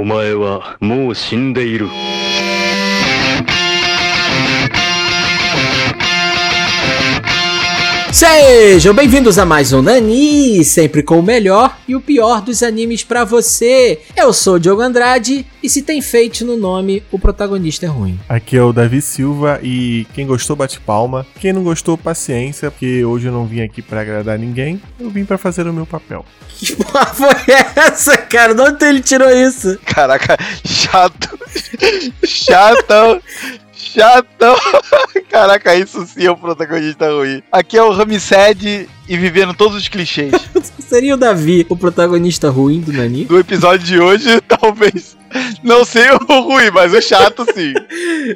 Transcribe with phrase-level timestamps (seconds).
[0.00, 1.86] お前はもう死んでいる。
[8.12, 13.24] Sejam bem-vindos a mais um Nani, sempre com o melhor e o pior dos animes pra
[13.24, 14.00] você.
[14.16, 18.18] Eu sou o Diogo Andrade e se tem feito no nome, o protagonista é ruim.
[18.28, 23.04] Aqui é o Davi Silva e quem gostou bate palma, quem não gostou paciência, porque
[23.04, 26.24] hoje eu não vim aqui pra agradar ninguém, eu vim pra fazer o meu papel.
[26.58, 28.54] Que porra foi essa, cara?
[28.54, 29.78] De onde ele tirou isso?
[29.86, 30.36] Caraca,
[30.66, 31.38] chato.
[32.26, 33.20] Chatão.
[33.80, 34.56] Chatão.
[35.28, 37.42] Caraca, isso sim é o protagonista ruim.
[37.50, 40.30] Aqui é o Ramsed e vivendo todos os clichês.
[40.78, 43.24] Seria o Davi o protagonista ruim do Nani?
[43.24, 45.18] Do episódio de hoje, talvez.
[45.62, 47.72] Não sei o ruim, mas o chato sim.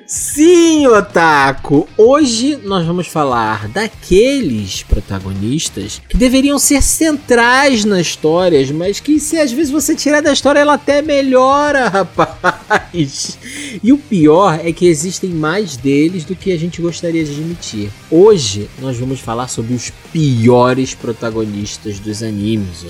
[0.06, 1.88] Sim, Otaku!
[1.96, 9.36] Hoje nós vamos falar daqueles protagonistas que deveriam ser centrais nas histórias, mas que se
[9.38, 13.38] às vezes você tirar da história ela até melhora, rapaz.
[13.82, 17.90] E o pior é que existem mais deles do que a gente gostaria de admitir.
[18.08, 20.63] Hoje nós vamos falar sobre os piores
[20.94, 22.86] protagonistas dos animes.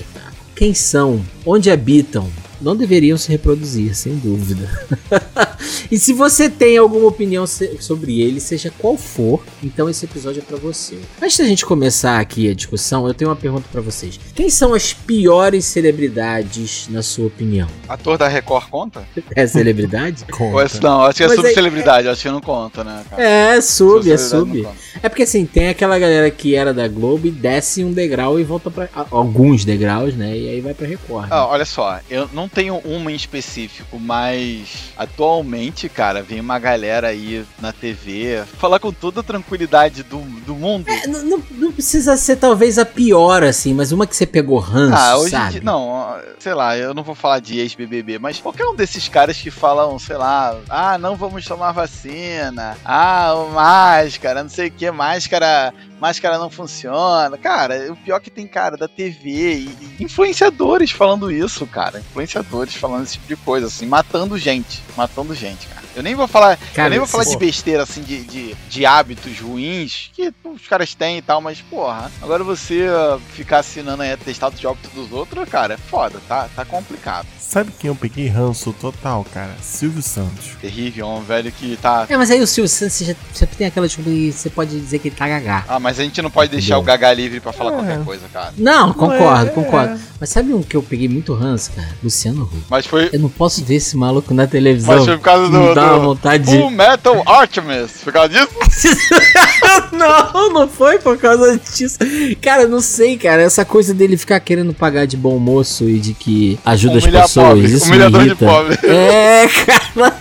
[0.55, 1.23] Quem são?
[1.45, 2.29] Onde habitam?
[2.61, 4.67] não deveriam se reproduzir, sem dúvida.
[5.91, 10.45] e se você tem alguma opinião sobre ele, seja qual for, então esse episódio é
[10.45, 10.97] para você.
[11.21, 14.19] Antes da gente começar aqui a discussão, eu tenho uma pergunta para vocês.
[14.33, 17.67] Quem são as piores celebridades, na sua opinião?
[17.87, 19.07] Ator da Record conta?
[19.35, 20.25] É celebridade?
[20.31, 20.79] conta.
[20.81, 22.13] Não, acho que é subcelebridade, aí...
[22.13, 23.03] acho que não conta, né?
[23.09, 23.23] Cara?
[23.23, 24.67] É, sub, é sub.
[25.01, 28.43] É porque assim, tem aquela galera que era da Globo e desce um degrau e
[28.43, 30.37] volta para alguns degraus, né?
[30.37, 31.23] E aí vai pra Record.
[31.23, 31.29] Né?
[31.31, 35.44] Ah, olha só, eu não tenho uma em específico, mas atualmente,
[35.93, 40.89] cara, vem uma galera aí na TV falar com toda a tranquilidade do, do mundo.
[40.89, 44.95] É, não, não, precisa ser talvez a pior, assim, mas uma que você pegou ranço,
[44.97, 45.51] ah, hoje sabe?
[45.53, 49.37] Dia, não, sei lá, eu não vou falar de ex-BBB, mas qualquer um desses caras
[49.37, 54.89] que falam, sei lá, ah, não vamos tomar vacina, ah, máscara, não sei o que,
[54.91, 57.37] máscara máscara não funciona.
[57.37, 61.99] Cara, o pior que tem cara da TV e influenciadores falando isso, cara.
[61.99, 64.83] Influenciadores falando esse tipo de coisa, assim, matando gente.
[64.95, 65.85] Matando gente, cara.
[65.95, 68.85] Eu nem vou falar, cara, eu nem vou falar de besteira, assim, de, de, de,
[68.85, 72.87] hábitos ruins que os caras têm e tal, mas, porra, agora você
[73.33, 77.27] ficar assinando aí atestado de óbito dos outros, cara, é foda, tá, tá complicado.
[77.39, 79.55] Sabe quem eu peguei ranço total, cara?
[79.61, 80.57] Silvio Santos.
[80.59, 82.05] Terrível, um velho que tá.
[82.09, 84.77] É, mas aí o Silvio Santos você, já, você tem aquela desculpa que você pode
[84.77, 85.63] dizer que ele tá gagá.
[85.67, 86.79] Ah, mas a gente não pode deixar Entendeu?
[86.79, 87.75] o gagá livre pra falar é.
[87.75, 88.53] qualquer coisa, cara.
[88.57, 89.93] Não, concordo, é, concordo.
[89.93, 89.99] É.
[90.19, 91.95] Mas sabe um que eu peguei muito ranço, cara?
[92.03, 92.63] Luciano Huck.
[92.69, 93.09] Mas foi.
[93.13, 94.95] Eu não posso ver esse maluco na televisão.
[94.95, 95.73] Mas foi causa do.
[95.73, 96.69] Dá uma vontade Full.
[96.69, 97.91] Metal Artemis.
[98.03, 98.47] Por causa disso?
[99.91, 101.97] não, não foi por causa disso.
[102.41, 103.41] Cara, não sei, cara.
[103.41, 107.27] Essa coisa dele ficar querendo pagar de bom moço e de que ajuda Humilhar as
[107.29, 107.47] pessoas.
[107.47, 107.65] Pobre.
[107.65, 108.79] Isso Humilhador me de pobre.
[108.85, 110.15] É, cara.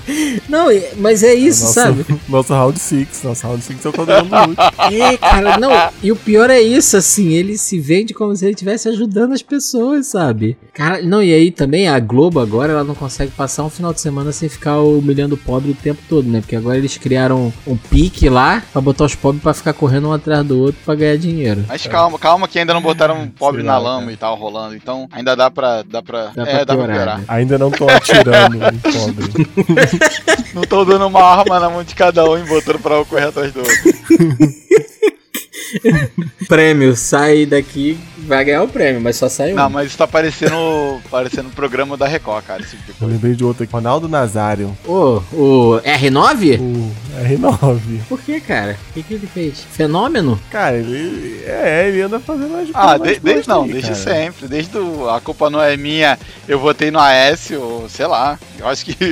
[0.48, 0.66] Não,
[0.96, 2.06] mas é isso, nosso, sabe?
[2.28, 3.22] Nosso round 6.
[3.24, 4.34] Nosso round 6 é o padrão do
[4.94, 5.70] É, cara, não.
[6.02, 7.32] E o pior é isso, assim.
[7.32, 10.56] Ele se vende como se ele estivesse ajudando as pessoas, sabe?
[10.74, 14.00] Cara, não, e aí também a Globo agora, ela não consegue passar um final de
[14.00, 16.40] semana sem ficar humilhando o pobre o tempo todo, né?
[16.40, 20.12] Porque agora eles criaram um pique lá pra botar os pobres pra ficar correndo um
[20.12, 21.64] atrás do outro pra ganhar dinheiro.
[21.68, 24.74] Mas calma, calma que ainda não botaram um pobre na lama e tal rolando.
[24.74, 25.82] Então ainda dá pra.
[25.82, 27.18] Dá pra, dá é, pra dá piorar, pra piorar.
[27.18, 27.24] né?
[27.28, 29.46] Ainda não tô atirando em pobre.
[30.54, 33.28] não tô dando uma arma na mão de cada um e botando pra um correr
[33.28, 33.74] atrás do outro.
[36.48, 39.56] prêmio, sai daqui, vai ganhar o prêmio, mas só sai um.
[39.56, 42.62] Não, mas isso tá parecendo, parecendo o programa da Record, cara.
[42.62, 43.72] Esse tipo de Eu lembrei de outro aqui.
[43.72, 44.76] Ronaldo Nazário.
[44.86, 46.60] Ô, o R9?
[46.60, 46.90] O
[47.24, 47.80] R9.
[48.08, 48.76] Por que, cara?
[48.90, 49.64] O que, que ele fez?
[49.72, 50.38] Fenômeno?
[50.50, 51.42] Cara, ele.
[51.46, 54.00] É, ele anda fazendo as Ah, coisas de, desde não, aí, desde cara.
[54.02, 54.48] sempre.
[54.48, 58.38] Desde o, a culpa não é minha, eu votei no AS, ou sei lá.
[58.58, 58.94] Eu acho que.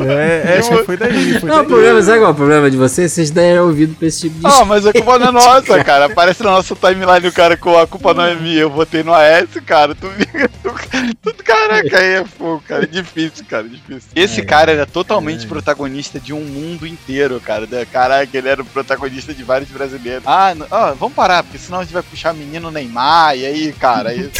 [0.00, 1.38] É, é, foi daí.
[1.40, 1.64] Foi Não, daí.
[1.64, 3.12] o problema, sabe qual é o problema de vocês?
[3.12, 6.06] Vocês deram ouvido pra esse tipo de Ah, mas a culpa não é nossa, cara.
[6.06, 9.12] Aparece na nossa timeline o cara com a culpa não é minha, eu votei no
[9.14, 9.94] AS, cara.
[9.94, 10.06] Tu
[11.22, 12.84] tu, caraca, aí é fogo, cara.
[12.84, 13.66] É difícil, cara.
[13.66, 14.10] é Difícil.
[14.14, 17.66] Esse cara era totalmente protagonista de um mundo inteiro, cara.
[17.66, 20.24] Da- Caraca, ele era o protagonista de vários brasileiros.
[20.26, 24.10] Ah, ó, vamos parar, porque senão a gente vai puxar menino Neymar, e aí, cara.
[24.10, 24.30] Aí...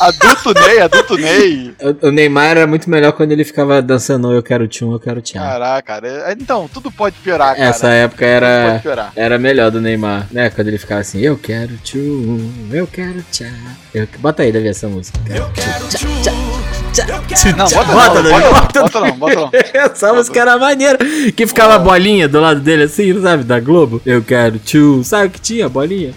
[0.00, 1.74] Adulto Ney, adulto Ney.
[2.02, 5.20] O o Neymar era muito melhor quando ele ficava dançando Eu Quero Tchum, Eu Quero
[5.22, 5.42] Tchau.
[5.42, 6.08] Caraca, cara.
[6.08, 7.68] é- Então, tudo pode piorar, cara.
[7.68, 8.82] Essa época era,
[9.16, 10.50] era melhor do Neymar, né?
[10.50, 13.46] Quando ele ficava assim, eu quero tchum, eu quero tchau.
[13.94, 14.08] Eu...
[14.18, 15.18] Bota aí, Davi, essa música.
[15.28, 19.50] Eu quero tchau, tchau, tchau, Não, bota, Bota, não, Davi, bota, bota, não, bota não,
[19.50, 19.82] bota não.
[19.82, 20.98] Essa música era maneira.
[21.36, 23.44] Que ficava a bolinha do lado dele assim, sabe?
[23.44, 24.00] Da Globo.
[24.04, 25.02] Eu quero tchu.
[25.04, 25.68] Sabe o que tinha?
[25.68, 26.12] Bolinha?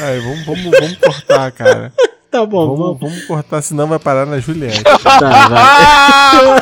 [0.00, 1.92] Ai, vamos, vamos, vamos cortar, cara.
[2.36, 3.00] Tá bom, Vamos, vamos.
[3.00, 4.82] vamos cortar, senão vai parar na Juliette.
[5.02, 6.60] Tá, vai.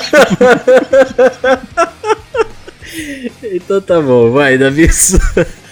[3.56, 4.88] então tá bom, vai, Davi.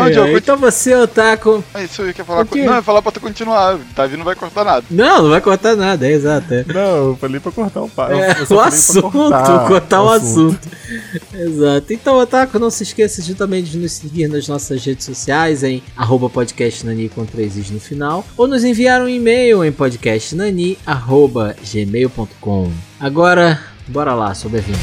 [0.00, 1.62] Ai, Diogo, ai, então você, Otaku.
[1.74, 2.52] É isso aí, quer falar O com...
[2.54, 2.64] quê?
[2.64, 3.78] Não, eu ia falar pra tu continuar.
[3.94, 4.84] Davi não vai cortar nada.
[4.90, 6.54] Não, não vai cortar nada, é exato.
[6.54, 6.64] É.
[6.66, 8.12] Não, eu falei pra cortar o papo.
[8.12, 10.68] É, o assunto, cortar, o assunto.
[11.34, 11.92] Exato.
[11.92, 15.82] Então, Otaku, não se esqueça de também de nos seguir nas nossas redes sociais em
[15.96, 21.56] arroba podcastnani com três is no final ou nos enviar um e-mail em podcastnani arroba
[21.72, 22.70] gmail.com.
[23.00, 24.78] Agora, bora lá, sobrevindo.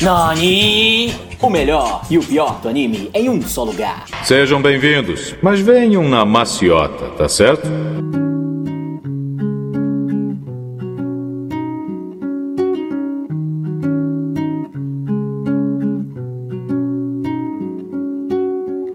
[0.00, 1.12] Nani!
[1.40, 4.06] O melhor e o pior do anime em um só lugar.
[4.22, 7.68] Sejam bem-vindos, mas venham na maciota, tá certo?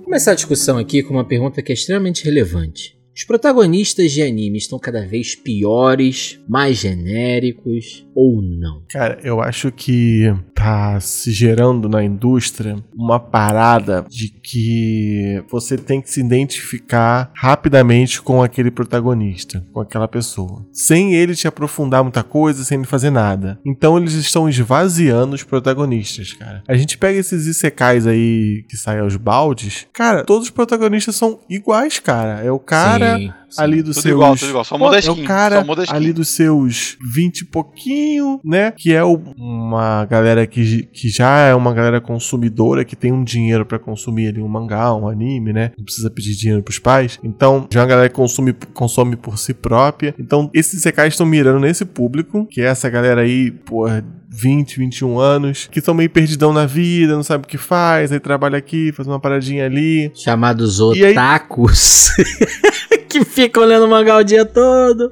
[0.06, 2.98] Começar a discussão aqui com uma pergunta que é extremamente relevante.
[3.16, 8.82] Os protagonistas de anime estão cada vez piores, mais genéricos ou não?
[8.90, 16.01] Cara, eu acho que tá se gerando na indústria uma parada de que você tem
[16.01, 22.24] que se identificar rapidamente com aquele protagonista, com aquela pessoa, sem ele te aprofundar muita
[22.24, 23.60] coisa, sem ele fazer nada.
[23.65, 26.63] Então eles estão esvaziando os protagonistas, cara.
[26.66, 31.42] A gente pega esses isekais aí que saem aos baldes, cara, todos os protagonistas são
[31.50, 32.42] iguais, cara.
[32.42, 33.33] É o cara Sim.
[33.58, 34.14] Ali dos Tudo seus.
[34.16, 34.64] igual, tudo igual.
[34.64, 35.96] Só muda a é skin, o cara só muda a skin.
[35.96, 38.72] ali dos seus 20 e pouquinho, né?
[38.72, 43.24] Que é o- uma galera que, que já é uma galera consumidora, que tem um
[43.24, 45.72] dinheiro pra consumir ali um mangá, um anime, né?
[45.78, 47.20] Não precisa pedir dinheiro pros pais.
[47.24, 50.14] Então, já é uma galera que consome, consome por si própria.
[50.20, 54.04] Então, esses secais estão mirando nesse público, que é essa galera aí, porra.
[54.36, 58.20] 20, 21 anos, que estão meio perdidão na vida, não sabe o que faz, aí
[58.20, 60.12] trabalha aqui, faz uma paradinha ali.
[60.16, 62.08] Chamados E aí- otakus.
[63.13, 65.12] que ficam lendo mangá o dia todo.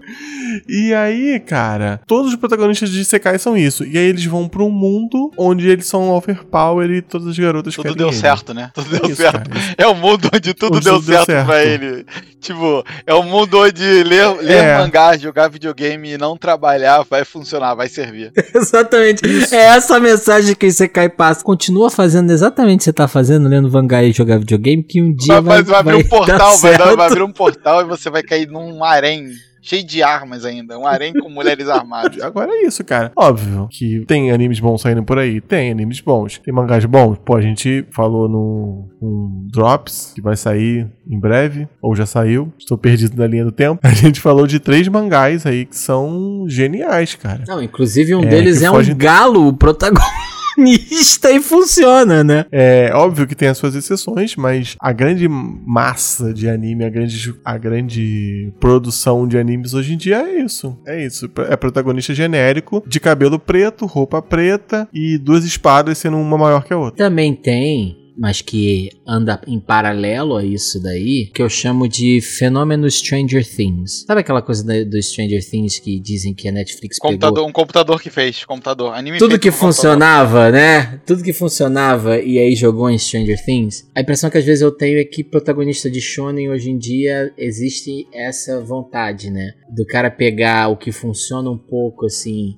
[0.67, 3.85] E aí, cara, todos os protagonistas de Isekai são isso.
[3.85, 7.73] E aí eles vão pra um mundo onde eles são overpower e todas as garotas
[7.73, 8.17] Tudo querem deu ele.
[8.17, 8.69] certo, né?
[8.73, 9.49] Tudo É deu isso, certo.
[9.49, 9.61] cara.
[9.77, 11.45] É um mundo onde tudo Onde deu, tudo deu certo, certo.
[11.45, 12.05] pra ele.
[12.41, 14.77] Tipo, é um mundo onde ler, ler É.
[14.77, 18.31] mangá, jogar videogame e não trabalhar vai funcionar, vai servir.
[18.53, 19.21] Exatamente.
[19.53, 21.43] É essa a mensagem que o Isekai passa.
[21.43, 25.13] Continua fazendo exatamente o que você tá fazendo, lendo mangá e jogar videogame, que um
[25.13, 27.01] dia Vai, vai, vai, vai abrir um portal, vai, dar- vai certo.
[27.11, 29.29] abrir um portal e você vai cair num harém
[29.63, 30.77] cheio de armas ainda.
[30.79, 32.19] Um harém com mulheres armadas.
[32.23, 33.11] Agora é isso, cara.
[33.15, 35.39] Óbvio que tem animes bons saindo por aí.
[35.39, 36.39] Tem animes bons.
[36.39, 37.17] Tem mangás bons.
[37.23, 41.67] Pô, a gente falou no um Drops, que vai sair em breve.
[41.79, 42.51] Ou já saiu.
[42.57, 43.79] Estou perdido na linha do tempo.
[43.87, 47.43] A gente falou de três mangás aí que são geniais, cara.
[47.47, 50.09] Não, inclusive um É, deles é foge- um galo, o protagonista,
[50.57, 52.45] e funciona, né?
[52.51, 57.35] É óbvio que tem as suas exceções, mas a grande massa de anime, a grande,
[57.43, 60.77] a grande produção de animes hoje em dia é isso.
[60.85, 61.29] É isso.
[61.49, 66.73] É protagonista genérico, de cabelo preto, roupa preta e duas espadas sendo uma maior que
[66.73, 67.05] a outra.
[67.05, 72.89] Também tem, mas que anda em paralelo a isso daí, que eu chamo de fenômeno
[72.89, 74.03] Stranger Things.
[74.05, 77.11] Sabe aquela coisa da- do Stranger Things que dizem que a Netflix pegou?
[77.13, 78.93] Computador, um computador que fez, computador.
[78.93, 79.73] Anime Tudo que por computador.
[79.73, 81.01] funcionava, né?
[81.05, 83.89] Tudo que funcionava e aí jogou em Stranger Things.
[83.95, 87.33] A impressão que às vezes eu tenho é que protagonista de shonen hoje em dia
[87.37, 89.51] existe essa vontade, né?
[89.73, 92.57] Do cara pegar o que funciona um pouco assim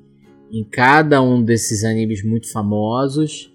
[0.52, 3.52] em cada um desses animes muito famosos,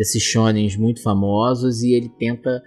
[0.00, 2.62] desses shonens muito famosos e ele tenta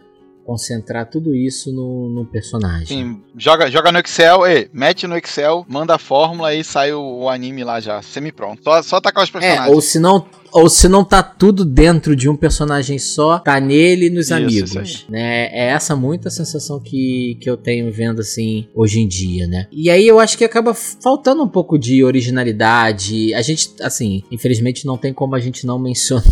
[0.45, 2.85] concentrar tudo isso no, no personagem.
[2.85, 7.01] Sim, joga, joga no Excel, e mete no Excel, manda a fórmula e sai o,
[7.21, 8.61] o anime lá já, semi-pronto.
[8.63, 9.73] Só, só tacar os É, personagens.
[9.75, 14.05] ou se não, ou se não tá tudo dentro de um personagem só, tá nele
[14.05, 15.47] e nos Isso, amigos, isso né?
[15.47, 19.67] É essa muita sensação que, que eu tenho vendo assim hoje em dia, né?
[19.71, 23.33] E aí eu acho que acaba faltando um pouco de originalidade.
[23.33, 26.23] A gente, assim, infelizmente não tem como a gente não mencionar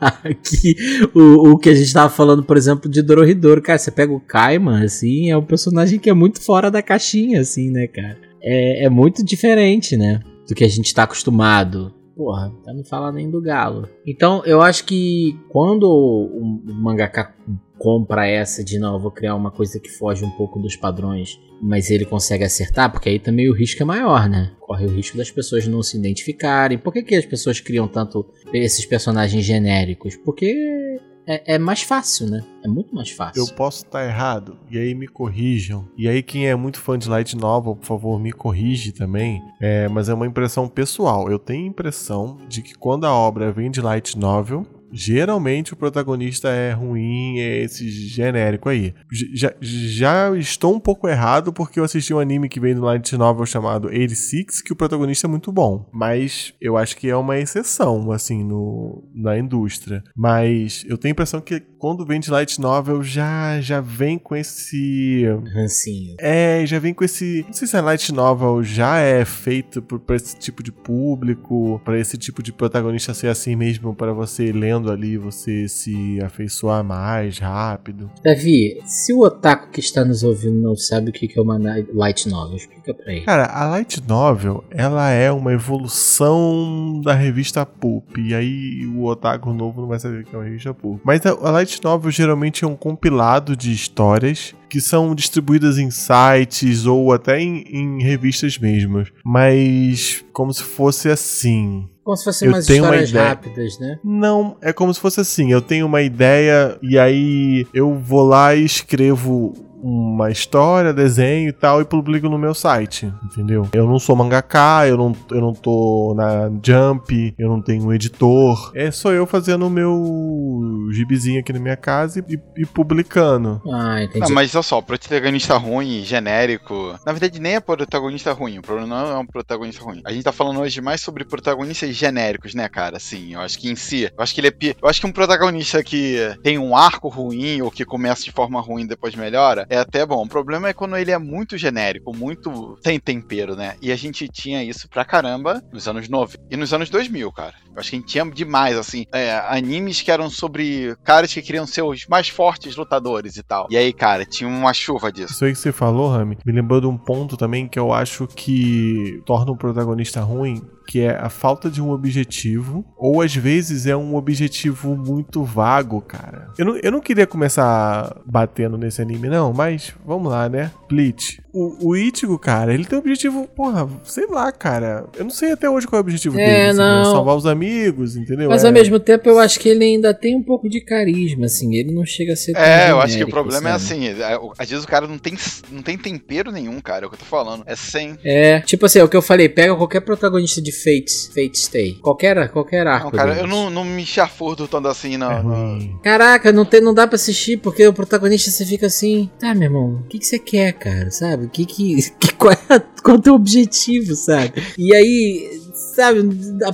[0.00, 0.74] aqui
[1.14, 3.60] o, o que a gente tava falando, por exemplo, de Dorohedoro.
[3.60, 7.40] Cara, você pega o Kaiman, assim, é um personagem que é muito fora da caixinha,
[7.40, 8.18] assim, né, cara?
[8.40, 10.20] É, é muito diferente, né?
[10.48, 11.92] Do que a gente tá acostumado.
[12.18, 13.88] Porra, pra não falar nem do galo.
[14.04, 17.32] Então, eu acho que quando o mangaka
[17.78, 21.92] compra essa de não, vou criar uma coisa que foge um pouco dos padrões, mas
[21.92, 24.50] ele consegue acertar, porque aí também o risco é maior, né?
[24.58, 26.76] Corre o risco das pessoas não se identificarem.
[26.76, 30.16] Por que, que as pessoas criam tanto esses personagens genéricos?
[30.16, 30.98] Porque
[31.28, 32.42] é, é mais fácil, né?
[32.64, 33.42] É muito mais fácil.
[33.42, 35.86] Eu posso estar errado, e aí me corrijam.
[35.96, 39.42] E aí, quem é muito fã de Light Novel, por favor, me corrige também.
[39.60, 41.30] É, mas é uma impressão pessoal.
[41.30, 45.76] Eu tenho a impressão de que quando a obra vem de Light Novel, Geralmente o
[45.76, 48.94] protagonista é ruim, é esse genérico aí.
[49.34, 53.16] Já, já estou um pouco errado porque eu assisti um anime que vem do Light
[53.16, 55.88] Novel chamado 86, que o protagonista é muito bom.
[55.92, 60.02] Mas eu acho que é uma exceção, assim, no, na indústria.
[60.16, 64.34] Mas eu tenho a impressão que quando vem de Light Novel já, já vem com
[64.34, 65.24] esse.
[65.54, 66.16] Rancinho.
[66.18, 67.44] É, já vem com esse.
[67.46, 71.98] Não sei se a Light Novel já é feito para esse tipo de público, para
[71.98, 77.38] esse tipo de protagonista ser assim mesmo, para você lendo ali, você se afeiçoar mais
[77.38, 78.10] rápido.
[78.22, 81.58] Davi, se o otaku que está nos ouvindo não sabe o que é uma
[81.94, 83.24] light novel, explica pra ele.
[83.24, 89.52] Cara, a light novel, ela é uma evolução da revista Pulp, e aí o otaku
[89.52, 91.00] novo não vai saber o que é uma revista Pulp.
[91.04, 95.90] Mas a, a light novel geralmente é um compilado de histórias que são distribuídas em
[95.90, 99.04] sites ou até em, em revistas mesmo.
[99.24, 101.88] Mas como se fosse assim.
[102.04, 103.98] Como se fossem umas histórias rápidas, né?
[104.02, 105.52] Não, é como se fosse assim.
[105.52, 111.52] Eu tenho uma ideia e aí eu vou lá e escrevo uma história, desenho e
[111.52, 113.68] tal e publico no meu site, entendeu?
[113.72, 117.92] Eu não sou mangaka, eu não, eu não tô na Jump, eu não tenho um
[117.92, 118.72] editor.
[118.74, 123.60] É só eu fazendo o meu gibizinho aqui na minha casa e, e publicando.
[123.72, 124.20] Ah, entendi.
[124.20, 126.98] Não, mas olha só, protagonista ruim, genérico.
[127.04, 128.58] Na verdade, nem é protagonista ruim.
[128.58, 130.02] O problema não é um protagonista ruim.
[130.04, 132.98] A gente tá falando hoje mais sobre protagonistas genéricos, né, cara?
[132.98, 134.04] Sim, eu acho que em si.
[134.04, 134.74] Eu acho que ele é.
[134.82, 138.60] Eu acho que um protagonista que tem um arco ruim ou que começa de forma
[138.60, 140.24] ruim e depois melhora, é até bom.
[140.24, 143.76] O problema é quando ele é muito genérico, muito sem tempero, né?
[143.80, 147.54] E a gente tinha isso pra caramba nos anos 90 e nos anos 2000, cara.
[147.72, 151.42] Eu acho que a gente tinha demais, assim, é, animes que eram sobre caras que
[151.42, 153.66] queriam ser os mais fortes lutadores e tal.
[153.70, 155.32] E aí, cara, tinha uma chuva disso.
[155.32, 158.26] Isso aí que você falou, Rami, me lembrou de um ponto também que eu acho
[158.26, 163.84] que torna o protagonista ruim, que é a falta de um objetivo, ou às vezes
[163.84, 166.48] é um objetivo muito vago, cara.
[166.56, 170.70] Eu não, eu não queria começar batendo nesse anime, não, mas vamos lá, né?
[170.88, 171.42] Bleach.
[171.52, 175.04] O, o Ichigo, cara, ele tem um objetivo, porra, sei lá, cara.
[175.16, 176.68] Eu não sei até hoje qual é o objetivo é, dele.
[176.68, 176.84] Assim, né?
[176.84, 177.04] não.
[177.04, 178.48] Salvar os amigos, entendeu?
[178.48, 178.68] Mas é.
[178.68, 181.74] ao mesmo tempo eu acho que ele ainda tem um pouco de carisma, assim.
[181.74, 182.56] Ele não chega a ser.
[182.56, 184.04] É, eu acho que o problema é sabe?
[184.06, 184.22] é assim.
[184.22, 185.34] É, às vezes o cara não tem,
[185.70, 187.04] não tem tempero nenhum, cara.
[187.04, 187.64] É o que eu tô falando.
[187.66, 188.16] É sem.
[188.22, 189.48] É, tipo assim, é o que eu falei.
[189.48, 191.94] Pega qualquer protagonista de Fate, Fate Stay.
[191.94, 193.06] Qualquer, qualquer arco.
[193.06, 193.42] Não, cara, deles.
[193.42, 195.30] eu não, não me chafurdo tanto assim, não.
[195.30, 195.98] É não.
[196.02, 199.30] Caraca, não, tem, não dá pra assistir porque o protagonista você fica assim.
[199.38, 201.10] Tá, meu irmão, o que, que você quer, cara?
[201.10, 201.46] Sabe?
[201.46, 202.10] O que que.
[202.18, 204.52] que qual, é, qual é o teu objetivo, sabe?
[204.76, 205.57] E aí
[205.98, 206.20] sabe,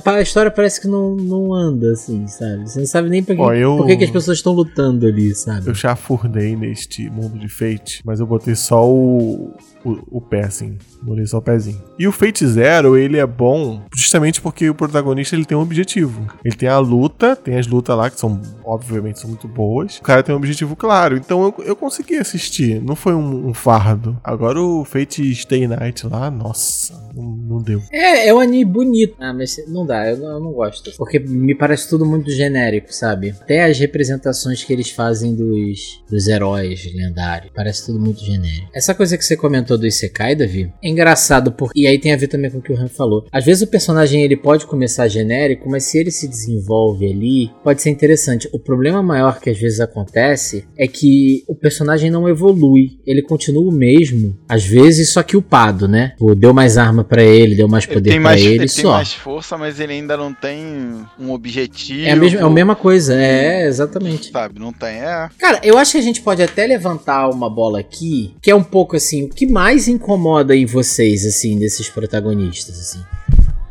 [0.05, 2.69] a, história parece que não, não anda, assim, sabe?
[2.69, 5.33] Você não sabe nem por que, eu, por que, que as pessoas estão lutando ali,
[5.33, 5.67] sabe?
[5.67, 9.51] Eu já furnei neste mundo de Fate, mas eu botei só o,
[9.83, 10.77] o, o pé, assim.
[11.01, 11.81] Molhei só o pezinho.
[11.97, 16.25] E o Fate Zero, ele é bom justamente porque o protagonista ele tem um objetivo.
[16.43, 19.97] Ele tem a luta, tem as lutas lá que são, obviamente, são muito boas.
[19.97, 21.15] O cara tem um objetivo claro.
[21.15, 22.81] Então eu, eu consegui assistir.
[22.81, 24.19] Não foi um, um fardo.
[24.23, 27.81] Agora o Fate Stay Night lá, nossa, não, não, deu.
[27.91, 29.14] É, é um anime bonito.
[29.19, 30.91] Ah, mas não dá, eu não, eu não gosto.
[30.97, 33.29] Porque me parece tudo muito genérico, sabe?
[33.29, 37.51] Até as representações que eles fazem dos, dos heróis lendários.
[37.55, 38.69] Parece tudo muito genérico.
[38.73, 42.17] Essa coisa que você comentou do Isekai, Davi, é engraçado porque e aí tem a
[42.17, 43.25] ver também com o que o Han falou.
[43.31, 47.81] Às vezes o personagem ele pode começar genérico, mas se ele se desenvolve ali, pode
[47.81, 48.49] ser interessante.
[48.51, 53.63] O problema maior que às vezes acontece é que o personagem não evolui, ele continua
[53.63, 56.13] o mesmo, às vezes só que upado, né?
[56.37, 59.04] Deu mais arma para ele, deu mais poder para ele, ele só.
[59.05, 62.07] Mais força, mas ele ainda não tem um objetivo.
[62.07, 64.31] É a mesma, é a mesma coisa, é, exatamente.
[64.31, 65.29] Sabe, não tem, é.
[65.37, 68.63] Cara, eu acho que a gente pode até levantar uma bola aqui, que é um
[68.63, 73.03] pouco assim, o que mais incomoda em vocês, assim, desses protagonistas, assim?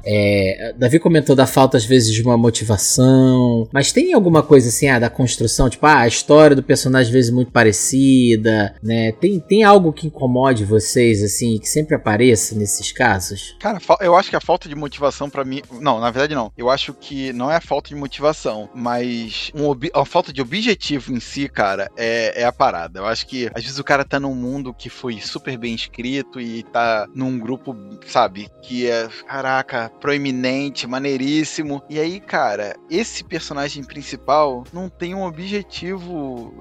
[0.06, 3.68] É, Davi comentou da falta, às vezes, de uma motivação.
[3.72, 5.68] Mas tem alguma coisa assim, ah, da construção?
[5.68, 9.12] Tipo, ah, a história do personagem, às vezes, muito parecida, né?
[9.12, 13.56] Tem, tem algo que incomode vocês, assim, que sempre apareça nesses casos?
[13.60, 15.62] Cara, eu acho que a falta de motivação para mim.
[15.80, 16.52] Não, na verdade, não.
[16.56, 21.12] Eu acho que não é a falta de motivação, mas um a falta de objetivo
[21.12, 23.00] em si, cara, é, é a parada.
[23.00, 26.40] Eu acho que, às vezes, o cara tá num mundo que foi super bem escrito
[26.40, 27.74] e tá num grupo,
[28.06, 29.08] sabe, que é.
[29.26, 31.82] Caraca, proeminente, maneiríssimo.
[31.88, 36.52] E aí, cara, esse personagem principal não tem um objetivo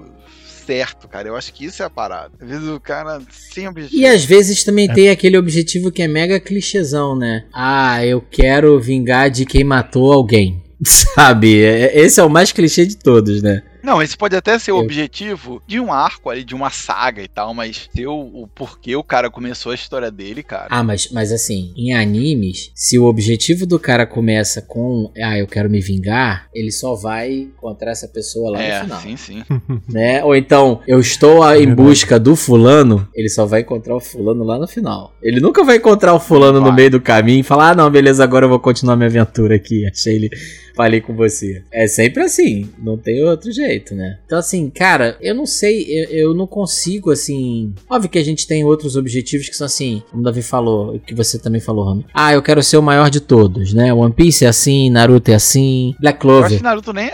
[0.64, 1.28] certo, cara.
[1.28, 2.32] Eu acho que isso é a parada.
[2.40, 4.00] Às vezes o cara sem objetivo.
[4.00, 4.94] E às vezes também é.
[4.94, 7.44] tem aquele objetivo que é mega clichêzão, né?
[7.52, 10.62] Ah, eu quero vingar de quem matou alguém.
[10.84, 11.62] Sabe?
[11.62, 13.62] É, esse é o mais clichê de todos, né?
[13.84, 17.28] Não, esse pode até ser o objetivo de um arco ali, de uma saga e
[17.28, 20.68] tal, mas ter o, o porquê o cara começou a história dele, cara.
[20.70, 25.46] Ah, mas, mas assim, em animes, se o objetivo do cara começa com ah, eu
[25.46, 29.00] quero me vingar, ele só vai encontrar essa pessoa lá no é, final.
[29.00, 29.44] sim, sim.
[29.86, 30.24] Né?
[30.24, 31.76] Ou então, eu estou a- em verdade.
[31.82, 35.14] busca do fulano, ele só vai encontrar o fulano lá no final.
[35.22, 36.76] Ele nunca vai encontrar o fulano no Vai.
[36.76, 39.86] meio do caminho e falar: ah, não, beleza, agora eu vou continuar minha aventura aqui.
[39.92, 40.30] Achei ele.
[40.74, 41.62] Falei com você.
[41.72, 44.18] É sempre assim, não tem outro jeito, né?
[44.26, 47.74] Então, assim, cara, eu não sei, eu, eu não consigo, assim.
[47.88, 51.14] Óbvio que a gente tem outros objetivos que são assim, como o Davi falou, que
[51.14, 52.06] você também falou, Rami.
[52.12, 53.92] Ah, eu quero ser o maior de todos, né?
[53.92, 56.58] One Piece é assim, Naruto é assim, Black Eu acho Clover.
[56.58, 57.10] que Naruto nem,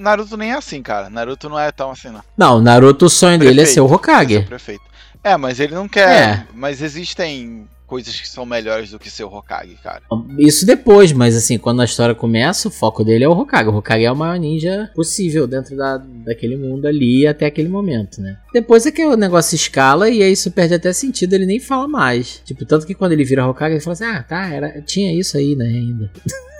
[0.00, 1.10] Naruto nem é assim, cara.
[1.10, 2.22] Naruto não é tão assim, não.
[2.36, 4.36] Não, Naruto, o sonho dele é Prefeito, ser o é Hokage.
[4.38, 4.82] o prefeito.
[5.24, 6.08] É, mas ele não quer.
[6.10, 6.46] É.
[6.52, 10.00] Mas existem coisas que são melhores do que ser o Hokage, cara.
[10.38, 13.68] Isso depois, mas assim, quando a história começa, o foco dele é o Hokage.
[13.68, 18.22] O Hokage é o maior ninja possível dentro da, daquele mundo ali até aquele momento,
[18.22, 18.38] né?
[18.50, 21.86] Depois é que o negócio escala e aí isso perde até sentido, ele nem fala
[21.86, 22.40] mais.
[22.46, 25.36] Tipo, tanto que quando ele vira Hokage, ele fala assim: ah, tá, era, tinha isso
[25.36, 26.10] aí, né, ainda.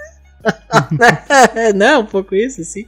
[1.74, 2.86] Não, um pouco isso, assim.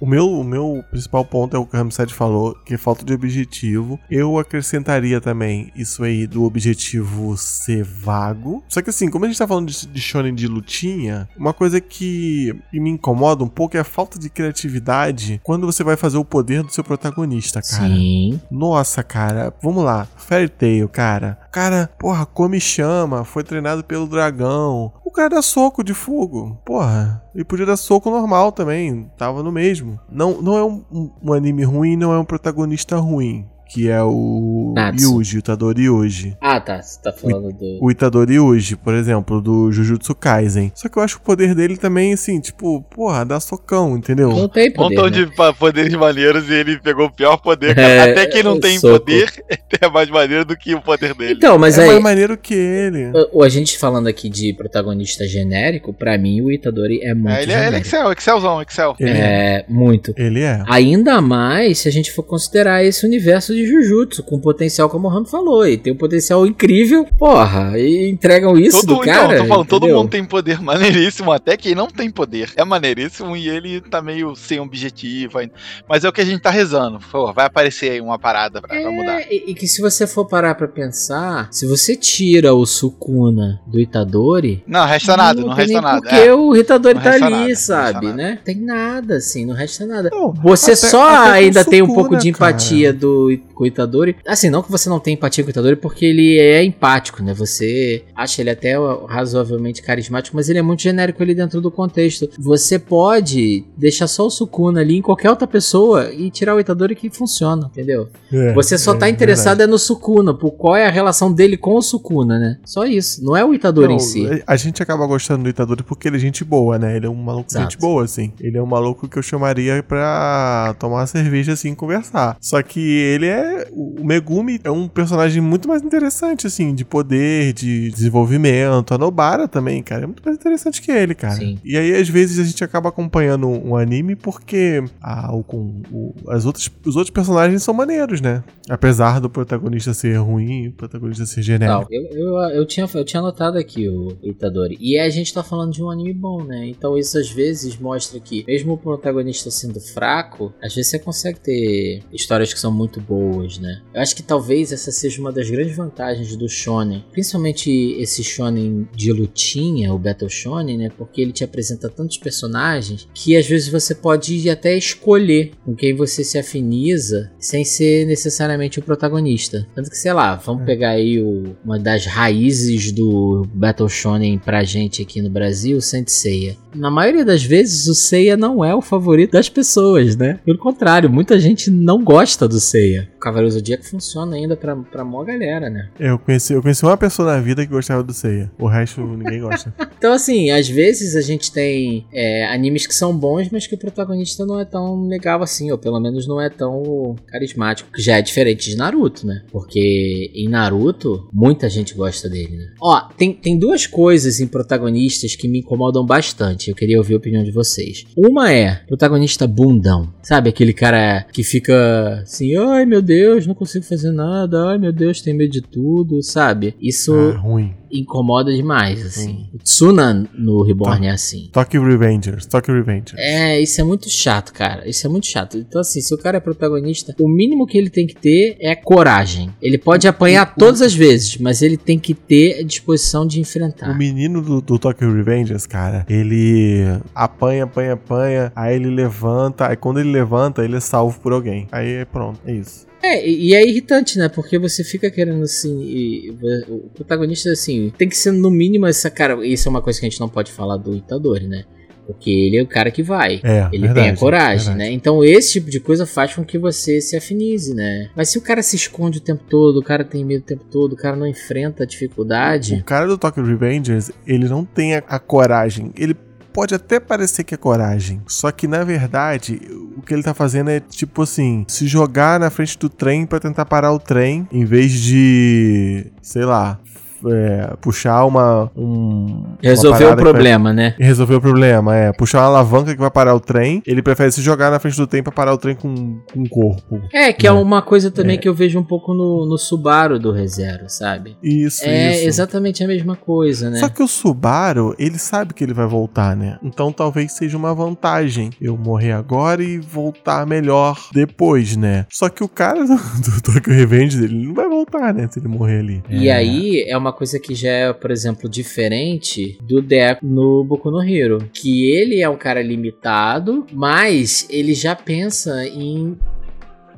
[0.00, 3.04] O meu, o meu principal ponto é o que o Ramsed falou, que é falta
[3.04, 3.98] de objetivo.
[4.10, 8.64] Eu acrescentaria também isso aí do objetivo ser vago.
[8.68, 11.80] Só que assim, como a gente tá falando de, de shonen de lutinha, uma coisa
[11.80, 16.16] que, que me incomoda um pouco é a falta de criatividade quando você vai fazer
[16.16, 17.88] o poder do seu protagonista, cara.
[17.88, 18.40] Sim.
[18.50, 20.08] Nossa, cara, vamos lá.
[20.16, 21.38] Fairy Tail, cara.
[21.50, 24.92] Cara, porra, come chama, foi treinado pelo dragão.
[25.04, 26.56] O cara dá soco de fogo.
[26.64, 29.10] Porra, ele podia dar soco normal também.
[29.18, 29.98] Tava no mesmo.
[30.08, 33.48] Não, não é um- um anime ruim, não é um protagonista ruim.
[33.72, 35.04] Que é o Natsu.
[35.04, 36.36] Yuji, o Itadori Yuji.
[36.40, 36.82] Ah, tá.
[36.82, 37.78] Você tá falando do.
[37.80, 40.72] O Itadori Yuji, por exemplo, do Jujutsu Kaisen.
[40.74, 44.30] Só que eu acho o poder dele também, assim, tipo, porra, dá socão, entendeu?
[44.30, 44.96] Não tem Um poder.
[44.96, 45.26] montão né?
[45.26, 47.78] de poderes maneiros e ele pegou o pior poder.
[47.78, 48.98] É, Até quem não tem soco.
[48.98, 49.30] poder
[49.80, 51.34] é mais maneiro do que o poder dele.
[51.34, 51.88] Então, mas é aí.
[51.90, 53.12] mais maneiro que ele.
[53.32, 57.42] O, a gente falando aqui de protagonista genérico, pra mim o Itadori é muito É,
[57.44, 57.78] ele, é, ele é.
[57.78, 58.96] Excel, Excelzão, Excel.
[58.98, 59.14] Ele é.
[59.60, 60.12] É, muito.
[60.16, 60.62] Ele é.
[60.68, 65.10] Ainda mais se a gente for considerar esse universo de Jujutsu, com potencial, como o
[65.10, 69.34] Ram falou, e tem um potencial incrível, porra, e entregam isso Todo, do cara.
[69.34, 73.36] então, tô falando, todo mundo tem poder maneiríssimo, até quem não tem poder é maneiríssimo
[73.36, 75.52] e ele tá meio sem objetivo ainda.
[75.88, 76.98] Mas é o que a gente tá rezando.
[77.10, 79.20] Pô, vai aparecer aí uma parada pra, pra mudar.
[79.20, 83.60] É, e, e que se você for parar pra pensar, se você tira o Sukuna
[83.66, 84.62] do Itadori.
[84.66, 86.00] Não, resta nada, não, resta nem nada.
[86.00, 86.34] Porque É.
[86.34, 88.16] o Itadori Não tá ali, nada, não sabe, nada.
[88.16, 88.38] né?
[88.44, 90.10] Tem nada, assim, não resta nada.
[90.12, 94.16] Não, Você até- só até ainda tem um pouco de empatia do, com o Itadori.
[94.26, 97.34] Assim, não que você não tenha empatia com o Itadori, porque ele é empático, né?
[97.34, 98.74] Você acha ele até
[99.06, 102.30] razoavelmente carismático, mas ele é muito genérico ali dentro do contexto.
[102.38, 106.96] Você pode deixar só o Sukuna ali em qualquer outra pessoa e tirar o Itadori
[106.96, 108.08] que funciona, entendeu?
[108.32, 111.58] É, Você só é tá interessado é no Sukuna, por qual é a relação dele
[111.58, 112.58] com o Sukuna, né?
[112.64, 113.22] Só isso.
[113.22, 114.42] Não é o Itadori Não, em si.
[114.46, 116.96] A gente acaba gostando do Itadori porque ele é gente boa, né?
[116.96, 117.64] Ele é um maluco Exato.
[117.64, 118.32] gente boa, assim.
[118.40, 122.38] Ele é um maluco que eu chamaria pra tomar uma cerveja, assim, e conversar.
[122.40, 123.49] Só que ele é...
[123.72, 128.92] O Megumi é um personagem muito mais interessante, assim, de poder, de desenvolvimento.
[128.94, 131.34] A Nobara também, cara, é muito mais interessante que ele, cara.
[131.34, 131.58] Sim.
[131.64, 135.44] E aí, às vezes, a gente acaba acompanhando um anime porque ah, o,
[135.90, 138.42] o- as outras, os outros personagens são maneiros, né?
[138.68, 141.80] Apesar do protagonista ser ruim, o protagonista ser genérico.
[141.80, 144.76] Não, eu, eu, eu, tinha, eu tinha anotado aqui o Itadori.
[144.80, 146.66] E a gente tá falando de um anime bom, né?
[146.68, 151.40] Então isso às vezes mostra que, mesmo o protagonista sendo fraco, às vezes você consegue
[151.40, 153.80] ter histórias que são muito boas, né?
[153.94, 157.04] Eu acho que talvez essa seja uma das grandes vantagens do Shonen.
[157.12, 160.90] Principalmente esse Shonen de lutinha, o Battle Shonen, né?
[160.96, 165.94] Porque ele te apresenta tantos personagens que às vezes você pode até escolher com quem
[165.94, 169.66] você se afiniza sem ser necessariamente o protagonista.
[169.74, 170.66] Tanto que, sei lá, vamos É.
[170.66, 175.80] pegar aí o- uma das raízes do Battle Shonen pra gente aqui no Brasil, o
[175.82, 176.56] Saint Seiya.
[176.74, 180.38] Na maioria das vezes, o Seiya não é o favorito das pessoas, né?
[180.44, 183.08] Pelo contrário, muita gente não gosta do Seiya.
[183.20, 185.90] O Cavaleiro Zodíaco funciona ainda pra, pra mó galera, né?
[186.00, 188.50] Eu conheci, eu conheci uma pessoa na vida que gostava do Seiya.
[188.58, 189.74] O resto ninguém gosta.
[190.00, 193.78] Então, assim, às vezes a gente tem é, animes que são bons, mas que o
[193.78, 198.16] protagonista não é tão legal assim, ou pelo menos não é tão carismático, que já
[198.16, 199.42] é diferente de Naruto, né?
[199.52, 202.72] Porque em Naruto, muita gente gosta dele, né?
[202.80, 206.70] Ó, tem, tem duas coisas em protagonistas que me incomodam bastante.
[206.70, 208.06] Eu queria ouvir a opinião de vocês.
[208.16, 210.10] Uma é protagonista bundão.
[210.22, 213.09] Sabe, aquele cara que fica assim, ai meu Deus,
[213.46, 216.74] não consigo fazer nada, ai meu Deus, tem medo de tudo, sabe?
[216.80, 217.14] Isso.
[217.14, 217.74] Ah, ruim.
[217.90, 219.48] Incomoda demais, assim.
[219.54, 221.48] O Tsuna no Reborn é assim.
[221.52, 223.14] Tokyo Revengers, Tokyo Revengers.
[223.18, 224.88] É, isso é muito chato, cara.
[224.88, 225.58] Isso é muito chato.
[225.58, 228.74] Então, assim, se o cara é protagonista, o mínimo que ele tem que ter é
[228.74, 229.50] coragem.
[229.60, 233.90] Ele pode apanhar todas as vezes, mas ele tem que ter a disposição de enfrentar.
[233.90, 239.76] O menino do, do Tokyo Revengers, cara, ele apanha, apanha, apanha, aí ele levanta, aí
[239.76, 241.66] quando ele levanta, ele é salvo por alguém.
[241.72, 242.86] Aí pronto, é isso.
[243.02, 244.28] É, e e é irritante, né?
[244.28, 245.80] Porque você fica querendo assim.
[245.82, 246.30] e-
[246.68, 249.46] o protagonista, assim, tem que ser no mínimo essa cara.
[249.46, 251.64] Isso é uma coisa que a gente não pode falar do Itadori, né?
[252.06, 253.40] Porque ele é o cara que vai.
[253.44, 254.78] É, Ele verdade, tem a coragem, verdade.
[254.78, 254.90] né?
[254.92, 258.10] Então esse tipo de coisa faz com que você se afinize, né?
[258.16, 260.64] Mas se o cara se esconde o tempo todo, o cara tem medo o tempo
[260.64, 262.74] todo, o cara não enfrenta a dificuldade.
[262.74, 265.92] O cara do Tokyo Revengers, ele não tem a, a coragem.
[265.96, 266.16] Ele
[266.52, 269.60] pode até parecer que é coragem, só que na verdade
[269.96, 273.38] o que ele tá fazendo é tipo assim, se jogar na frente do trem pra
[273.38, 276.80] tentar parar o trem, em vez de, sei lá,
[277.28, 280.94] é, puxar uma um uma Resolveu o vai- problema, né?
[280.98, 282.12] Resolver o problema, é.
[282.12, 283.82] Puxar uma alavanca que vai parar o trem.
[283.86, 286.48] Ele prefere se jogar na frente do trem pra parar o trem com, com o
[286.48, 287.00] corpo.
[287.12, 287.52] É, que é, É.
[287.52, 288.38] uma coisa também É.
[288.38, 291.36] que eu vejo um pouco no, no Subaru do ReZero, sabe?
[291.42, 292.26] Isso, é isso.
[292.28, 293.78] exatamente a mesma coisa, né?
[293.78, 296.58] Só que o Subaru, ele sabe que ele vai voltar, né?
[296.62, 302.06] Então talvez seja uma vantagem eu morrer agora e voltar melhor depois, né?
[302.10, 305.28] Só que o cara do, do Tokyo Revenge dele não vai voltar, né?
[305.30, 306.02] Se ele morrer ali.
[306.08, 306.34] E É.
[306.34, 311.02] aí é uma coisa que já é, por exemplo, diferente do Deco no Boku no
[311.02, 311.48] Hero.
[311.52, 316.16] Que ele é um cara limitado, mas ele já pensa em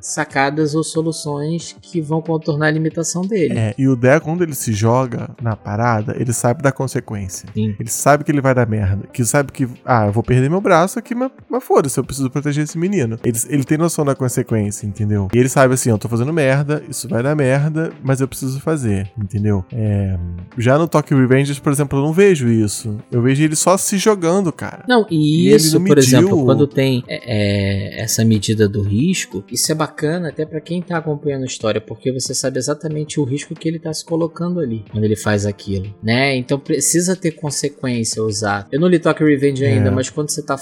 [0.03, 3.57] sacadas ou soluções que vão contornar a limitação dele.
[3.57, 7.47] É, e o Deco, quando ele se joga na parada, ele sabe da consequência.
[7.53, 7.73] Sim.
[7.79, 9.07] Ele sabe que ele vai dar merda.
[9.13, 12.29] Que sabe que, ah, eu vou perder meu braço aqui, mas, mas foda-se, eu preciso
[12.29, 13.17] proteger esse menino.
[13.23, 15.29] Ele, ele tem noção da consequência, entendeu?
[15.33, 18.59] E ele sabe assim, eu tô fazendo merda, isso vai dar merda, mas eu preciso
[18.59, 19.63] fazer, entendeu?
[19.71, 20.17] É,
[20.57, 22.97] já no Tokyo Revengers, por exemplo, eu não vejo isso.
[23.09, 24.83] Eu vejo ele só se jogando, cara.
[24.87, 28.67] Não, e E ele isso, não por mediu exemplo, quando tem é, é, essa medida
[28.67, 32.57] do risco, isso é bacana até pra quem tá acompanhando a história, porque você sabe
[32.57, 36.35] exatamente o risco que ele tá se colocando ali quando ele faz aquilo, né?
[36.35, 38.67] Então precisa ter consequência usar.
[38.71, 39.91] Eu não li Tokyo Revenge ainda, É.
[39.91, 40.59] mas quando você tá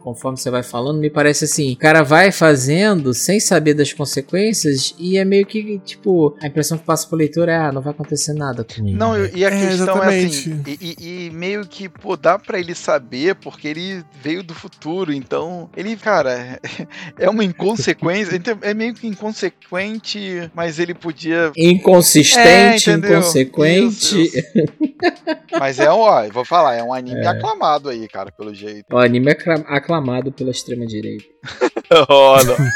[0.00, 4.94] conforme você vai falando, me parece assim, o cara vai fazendo sem saber das consequências
[4.98, 7.92] e é meio que tipo, a impressão que passa pro leitor é, ah, não vai
[7.92, 8.98] acontecer nada comigo.
[8.98, 10.78] Não, eu- e a É, questão é assim, exatamente.
[10.80, 15.12] e, e- e meio que, pô, dá pra ele saber, porque ele veio do futuro,
[15.12, 16.60] então, ele, cara,
[17.18, 21.52] é uma inconsequência, então, é meio que inconsequente, mas ele podia...
[21.56, 24.22] Inconsistente, É, inconsequente.
[24.22, 24.42] Isso,
[25.58, 28.84] Mas é, ó, eu vou falar, é um anime aclamado aí, cara, pelo jeito.
[28.92, 29.36] O anime é
[29.68, 31.24] aclamado pela extrema-direita.
[32.08, 32.56] Oh, não.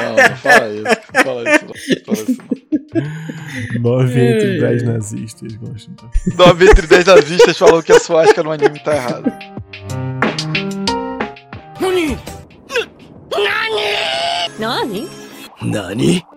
[0.00, 1.74] não, não fala isso, não fala isso, não
[2.06, 2.42] fala isso.
[3.74, 3.80] não.
[3.98, 4.60] Nove entre É.
[4.60, 5.92] dez nazistas gostam.
[5.92, 6.10] então.
[6.46, 9.38] 9 entre 10 nazistas falou que a suástica no anime tá errada.
[13.32, 14.50] 何？
[14.58, 15.08] 何？
[15.60, 16.31] 何？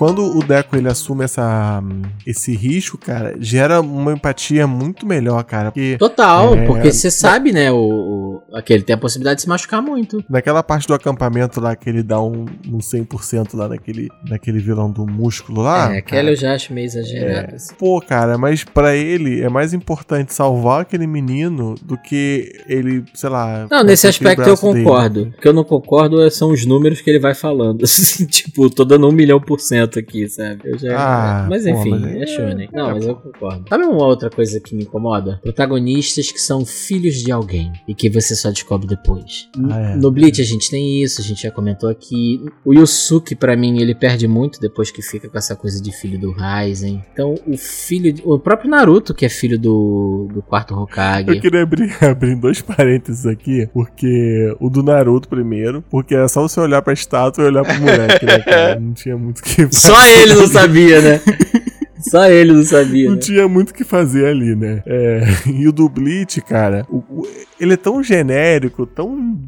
[0.00, 1.82] Quando o Deco ele assume essa,
[2.26, 5.70] esse risco, cara, gera uma empatia muito melhor, cara.
[5.70, 6.64] Porque Total, É.
[6.66, 7.70] porque você sabe, né?
[7.70, 10.24] O, o- aquele tem a possibilidade de se machucar muito.
[10.30, 14.90] naquela parte do acampamento lá que ele dá um, um 100% lá naquele, naquele vilão
[14.90, 15.94] do músculo lá.
[15.94, 17.56] é, aquela eu já acho meio exagerado.
[17.56, 17.74] assim.
[17.74, 23.28] Pô, cara, mas pra ele é mais importante salvar aquele menino do que ele, sei
[23.28, 23.66] lá.
[23.70, 24.82] Não, nesse aspecto eu braço dele.
[24.84, 25.22] concordo.
[25.36, 27.84] O que eu não concordo é- são os números que ele vai falando.
[27.90, 30.60] Assim, tipo, tô dando um milhão por cento aqui, sabe?
[30.64, 30.96] Eu já...
[30.98, 32.68] Ah, mas pô, enfim, mas é é- shonen.
[32.72, 33.64] Não, é, mas eu concordo.
[33.68, 35.40] Sabe uma outra coisa que me incomoda?
[35.42, 39.48] Protagonistas que são filhos de alguém e que você só descobre depois.
[39.70, 39.96] Ah, é.
[39.96, 42.40] No Bleach a gente tem isso, a gente já comentou aqui.
[42.64, 46.18] O Yusuke, pra mim, ele perde muito depois que fica com essa coisa de filho
[46.18, 47.02] do Raizen.
[47.12, 48.14] Então, o filho.
[48.24, 51.40] O próprio Naruto, que é filho do, do quarto Eu Hokage.
[51.40, 56.60] queria abrir, abrir dois parênteses aqui, porque o do Naruto primeiro, porque era só você
[56.60, 58.80] olhar pra estátua e olhar pro moleque, né, cara?
[58.80, 59.70] Não tinha muito o que fazer.
[59.80, 61.20] Só ele não sabia, né?
[62.00, 63.06] Só ele não sabia.
[63.08, 63.20] Não Né?
[63.20, 64.82] tinha muito o que fazer ali, né?
[64.86, 65.20] É,
[65.52, 67.28] e o do Bleach, cara, o- o-
[67.60, 69.38] ele é tão genérico, tão.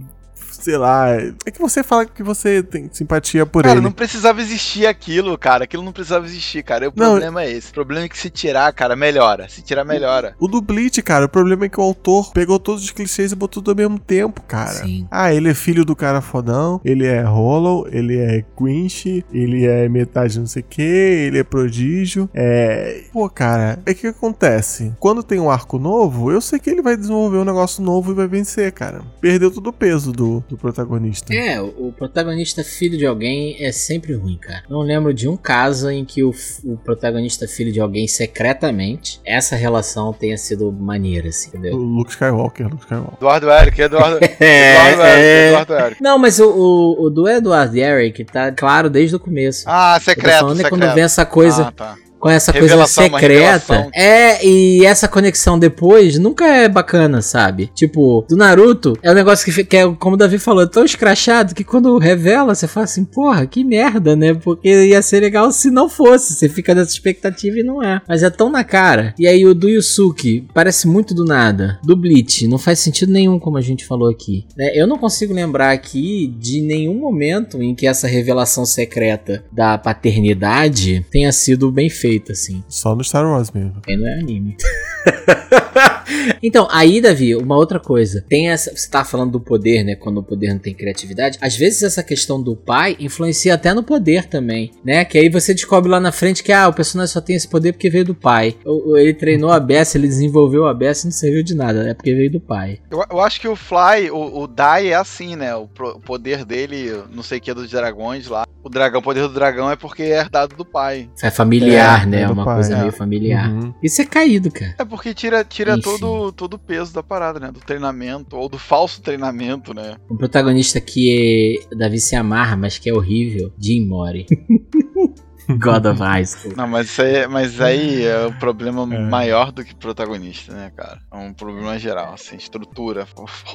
[0.62, 1.11] Sei lá.
[1.44, 3.81] É que você fala que você tem simpatia por Cara, ele.
[3.83, 5.64] não precisava existir aquilo, cara.
[5.64, 6.88] Aquilo não precisava existir, cara.
[6.88, 7.70] O Não, problema é esse.
[7.70, 9.48] O problema é que se tirar, cara, melhora.
[9.48, 10.35] Se tirar, melhora.
[10.38, 13.37] O do Bleach, cara, o problema é que o autor pegou todos os clichês e
[13.37, 14.72] botou tudo ao mesmo tempo, cara.
[14.85, 15.07] Sim.
[15.11, 19.88] Ah, ele é filho do cara fodão, ele é Hollow, ele é Quinch, ele é
[19.88, 22.29] metade não sei o que, ele é prodígio.
[22.33, 23.03] É.
[23.12, 24.92] Pô, cara, é que acontece?
[25.01, 28.14] Quando tem um arco novo, eu sei que ele vai desenvolver um negócio novo e
[28.14, 29.03] vai vencer, cara.
[29.20, 31.35] Perdeu todo o peso do, do protagonista.
[31.35, 34.62] É, o o protagonista filho de alguém é sempre ruim, cara.
[34.69, 36.33] Não lembro de um caso em que o,
[36.65, 41.77] o protagonista filho de alguém secretamente, essa relação tenha sido maneira, assim, O entendeu?
[41.77, 43.17] Luke Skywalker, Luke Skywalker.
[43.19, 45.49] Eduardo Eric, Eduardo, É, Eduardo Eric, é.
[45.49, 46.03] Eduardo Eric.
[46.03, 49.65] Não, mas o, o, o do Edward Eric tá claro desde o começo.
[49.67, 50.69] Ah, Eu tô secreto, é secreto.
[50.71, 51.97] quando vem essa coisa, Ah, tá.
[52.23, 53.91] Com essa Revelação, coisa secreta.
[53.93, 57.69] É, e essa conexão depois nunca é bacana, sabe?
[57.75, 60.85] Tipo, do Naruto é um negócio que, que é, como o Davi falou, é tão
[60.85, 64.35] escrachado que quando revela, você fala assim, porra, que merda, né?
[64.35, 66.35] Porque ia ser legal se não fosse.
[66.35, 68.01] Você fica nessa expectativa e não é.
[68.09, 69.15] Mas é tão na cara.
[69.19, 71.81] E aí o do Yusuke parece muito do nada.
[71.83, 74.47] Do Bleach, não faz sentido nenhum, como a gente falou aqui.
[74.57, 74.71] né?
[74.77, 81.05] Eu não consigo lembrar aqui de nenhum momento em que essa revelação secreta da paternidade
[81.11, 82.62] tenha sido bem feita, assim.
[82.68, 83.81] Só no Star Wars mesmo.
[83.88, 84.57] Aí não é anime.
[86.42, 88.25] então, aí, Davi, uma outra coisa.
[88.29, 88.75] Tem essa.
[88.75, 89.94] Você tava falando do poder, né?
[89.96, 91.38] Quando o poder não tem criatividade.
[91.40, 95.05] Às vezes essa questão do pai influencia até no poder também, né?
[95.05, 97.72] Que aí você descobre lá na frente que ah, o personagem só tem esse poder
[97.72, 98.57] porque veio do pai.
[98.64, 101.88] Ou, ou ele treinou a Bessa, ele desenvolveu a Bessa e não serviu de nada,
[101.88, 102.79] é porque veio do pai.
[102.90, 105.55] Eu, eu acho que o Fly, o, o Dai é assim, né?
[105.55, 108.46] O, pro- o poder dele, não sei o que é dos dragões lá.
[108.64, 111.09] O dragão, o poder do dragão é porque é herdado do pai.
[111.22, 112.23] É familiar, É, né?
[112.23, 112.81] é uma pai, coisa é.
[112.81, 113.51] meio familiar.
[113.51, 113.75] Uhum.
[113.83, 114.75] Isso é caído, cara.
[114.79, 115.83] É porque tira, tira Enfim.
[115.83, 117.51] todo, todo o peso da parada, né?
[117.51, 119.97] Do treinamento, ou do falso treinamento, né?
[120.11, 124.27] Um protagonista que é, Davi se amarra, mas que é horrível, Jim Mori.
[125.48, 126.55] God of High School.
[126.57, 128.98] Não, mas isso aí, mas aí é um problema É.
[128.98, 130.98] maior do que protagonista, né, cara?
[131.12, 133.07] É um problema geral, assim, estrutura,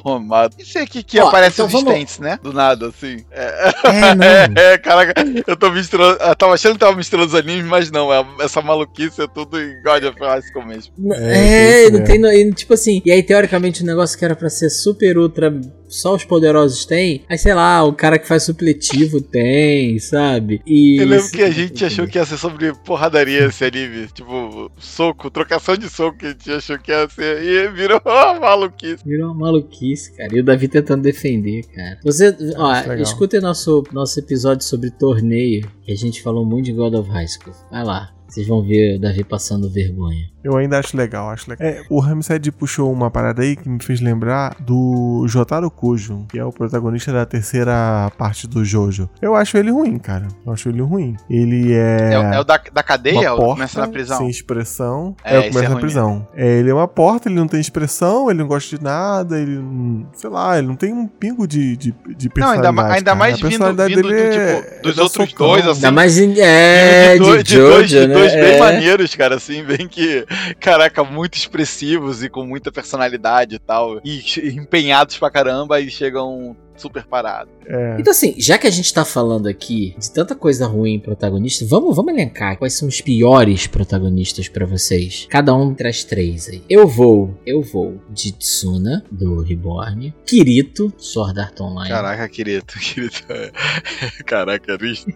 [0.02, 0.56] formato.
[0.58, 2.38] Isso aqui que Ó, aparece então os vamos- Stents, né?
[2.42, 3.24] Do nada, assim.
[3.30, 4.24] É, É, não.
[4.62, 5.14] é, caraca,
[5.46, 6.18] eu tô misturando.
[6.22, 9.60] Eu tava achando que tava misturando os animes, mas não, é, essa maluquice é tudo
[9.60, 10.92] em God of High School mesmo.
[11.14, 12.04] É, não mesmo.
[12.06, 12.18] tem.
[12.20, 15.50] no- Tipo assim, e aí teoricamente o negócio que era pra ser super ultra.
[15.88, 17.24] Só os poderosos têm.
[17.28, 20.60] Aí sei lá, o cara que faz supletivo tem, sabe?
[20.66, 20.98] E.
[21.00, 24.06] Eu lembro que a gente achou que ia ser sobre porradaria esse anime.
[24.08, 27.42] Tipo, soco, trocação de soco que a gente achou que ia ser.
[27.42, 29.02] E virou uma maluquice.
[29.04, 30.34] Virou uma maluquice, cara.
[30.34, 31.98] E o Davi tentando defender, cara.
[32.04, 32.98] Você, ó, legal.
[32.98, 37.28] escutem nosso, nosso episódio sobre torneio, que a gente falou muito de God of High
[37.28, 37.54] School.
[37.70, 38.12] Vai lá.
[38.28, 40.30] Vocês vão ver o Davi passando vergonha.
[40.42, 41.66] Eu ainda acho legal, acho legal.
[41.68, 46.38] É, o Ramsed puxou uma parada aí que me fez lembrar do Jotaro Kujo, que
[46.38, 49.08] é o protagonista da terceira parte do Jojo.
[49.20, 50.28] Eu acho ele ruim, cara.
[50.46, 51.16] Eu acho ele ruim.
[51.28, 52.12] Ele é.
[52.12, 54.18] É, o- é o da, da uma cadeia ou porta começa na prisão?
[54.18, 55.16] sem expressão.
[55.24, 56.28] É, É, esse começa é na ruim prisão.
[56.36, 59.58] É, ele é uma porta, ele não tem expressão, ele não gosta de nada, ele
[59.58, 62.74] não, sei lá, ele não tem um pingo de, de, de Não, ainda, personalidade.
[62.76, 63.14] ma- ainda cara.
[63.16, 64.30] mais A vindo, personalidade vindo do, dele é-
[64.62, 65.48] tipo, é dos outros socão.
[65.48, 65.74] dois, assim.
[65.84, 68.40] Ainda mais é, de, de, dois, de dois, Jojo, de dois né?
[68.40, 68.58] bem É.
[68.60, 70.24] maneiros, cara, assim, bem que,
[70.60, 74.22] caraca, muito expressivos e com muita personalidade e tal, e
[74.54, 77.52] empenhados pra caramba e chegam super parados.
[77.66, 77.96] É.
[77.98, 81.66] Então, assim, já que a gente tá falando aqui de tanta coisa ruim em protagonista,
[81.68, 85.26] vamos, vamos elencar quais são os piores protagonistas pra vocês.
[85.28, 86.62] Cada um traz três aí.
[86.68, 93.24] Eu vou, eu vou de Tsuna, do Reborn, Kirito, Sword Art Online, Caraca, Kirito, Kirito.
[93.28, 93.50] é-
[94.24, 95.12] Caraca, Risto,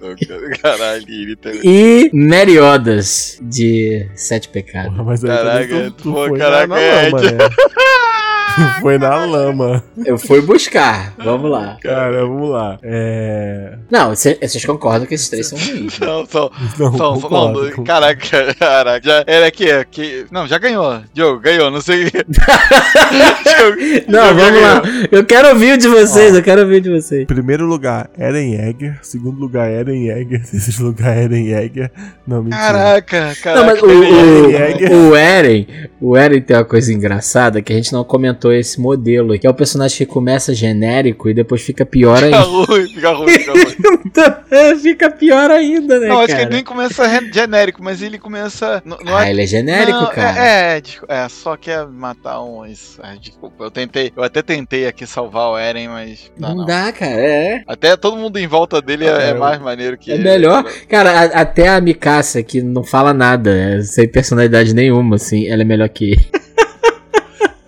[0.63, 1.49] caralho, Kirito.
[1.49, 4.91] é- e Meriodas, de Sete Pecados.
[4.93, 7.19] Porra, mas aí Caraca, tu, tu pô, foi caraca, na, é, né?
[8.55, 9.83] Tu foi na lama.
[10.05, 11.77] Eu fui buscar, vamos lá.
[11.83, 12.79] Cara, vamos lá.
[12.83, 13.75] É.
[13.91, 15.99] Não, cê- vocês concordam que esses três são ruins.
[15.99, 16.07] né?
[16.13, 21.01] Não, são, Não, são, concordo, não, caraca, caraca, já, era aqui, aqui, não, já ganhou,
[21.15, 22.05] Diogo, ganhou, não sei.
[22.05, 22.27] Diogo,
[24.09, 24.83] Não, Diogo vamos lá.
[25.11, 27.27] Eu quero ouvir o de vocês, eu quero ouvir o de vocês.
[27.27, 28.99] Primeiro lugar, Eren Yeager.
[29.03, 30.43] Segundo lugar, Eren Yeager.
[30.51, 31.91] Terceiro lugar, Eren Yeager.
[32.27, 32.61] Não, mentira.
[32.61, 33.55] Caraca, caraca.
[33.55, 34.93] Não, mas o, Jäger.
[34.93, 35.67] o, o Eren,
[36.01, 39.51] o Eren tem uma coisa engraçada que a gente não comentou esse modelo, que é
[39.51, 42.41] o personagem que começa genérico e depois fica pior Fica ainda.
[42.41, 44.79] ruim, fica ruim, fica ruim.
[44.81, 46.43] fica pior ainda, né, Não, acho que cara?
[46.45, 48.83] ele nem começa genérico, mas ele começa.
[48.85, 50.39] Não, não Ah, é- ele é genérico, não, cara.
[50.45, 50.83] É, é,
[51.25, 52.65] é, só quer matar um.
[52.67, 54.13] Isso, é, desculpa, eu tentei.
[54.17, 56.31] Eu até tentei aqui salvar o Eren, mas.
[56.39, 57.13] Não, dá, cara.
[57.13, 57.63] É.
[57.67, 60.25] Até todo mundo em volta dele é, É, é eu- mais maneiro que É ele.
[60.25, 60.65] melhor.
[60.89, 65.63] Cara, a- até a Mikasa, que não fala nada, é, sem personalidade nenhuma, assim, ela
[65.63, 66.27] é melhor que ele.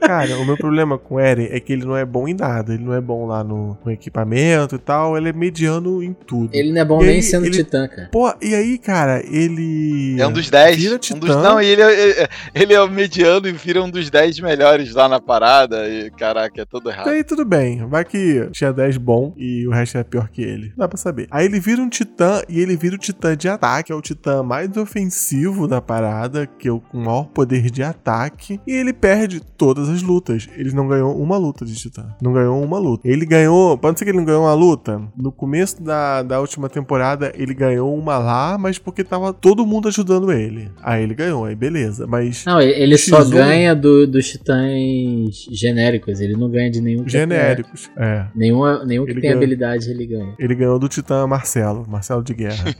[0.06, 2.74] Cara, o meu problema com o Eren é que ele não é bom em nada.
[2.74, 5.16] Ele não é bom lá no, no equipamento e tal.
[5.16, 6.50] Ele é mediano em tudo.
[6.52, 8.08] Ele não é bom E nem aí, sendo ele- titã, cara.
[8.12, 10.16] Pô, e aí, cara, ele.
[10.20, 10.76] É um dos 10.
[10.76, 11.18] Vira Um titã.
[11.18, 14.38] dos, não, e ele é, é- ele é o mediano e vira um dos 10
[14.40, 15.88] melhores lá na parada.
[15.88, 17.08] E caraca, é tudo errado.
[17.08, 20.72] Aí tudo bem, vai que tinha 10 bom e o resto é pior que ele.
[20.76, 21.26] Dá pra saber.
[21.30, 24.42] Aí ele vira um titã e ele vira o titã de ataque, é o titã
[24.42, 29.40] mais ofensivo da parada, que é o com maior poder de ataque, e ele perde
[29.40, 30.48] todas as as lutas.
[30.56, 32.14] Ele não ganhou uma luta de Titã.
[32.22, 33.06] Não ganhou uma luta.
[33.08, 33.76] Ele ganhou.
[33.78, 35.00] Pode ser que ele não ganhou uma luta.
[35.16, 39.88] No começo da, da última temporada, ele ganhou uma lá, mas porque tava todo mundo
[39.88, 40.70] ajudando ele.
[40.82, 42.06] Aí ele ganhou, aí beleza.
[42.06, 42.44] Mas.
[42.44, 43.30] Não, ele ele só X1.
[43.30, 46.20] ganha do, dos titãs genéricos.
[46.20, 47.90] Ele não ganha de nenhum que genéricos.
[47.96, 48.04] É.
[48.04, 49.36] É, nenhuma, nenhum que Ele tem ganha.
[49.42, 50.34] habilidade ele ganha.
[50.38, 51.86] Ele ganhou do Titã Marcelo.
[51.88, 52.64] Marcelo de Guerra.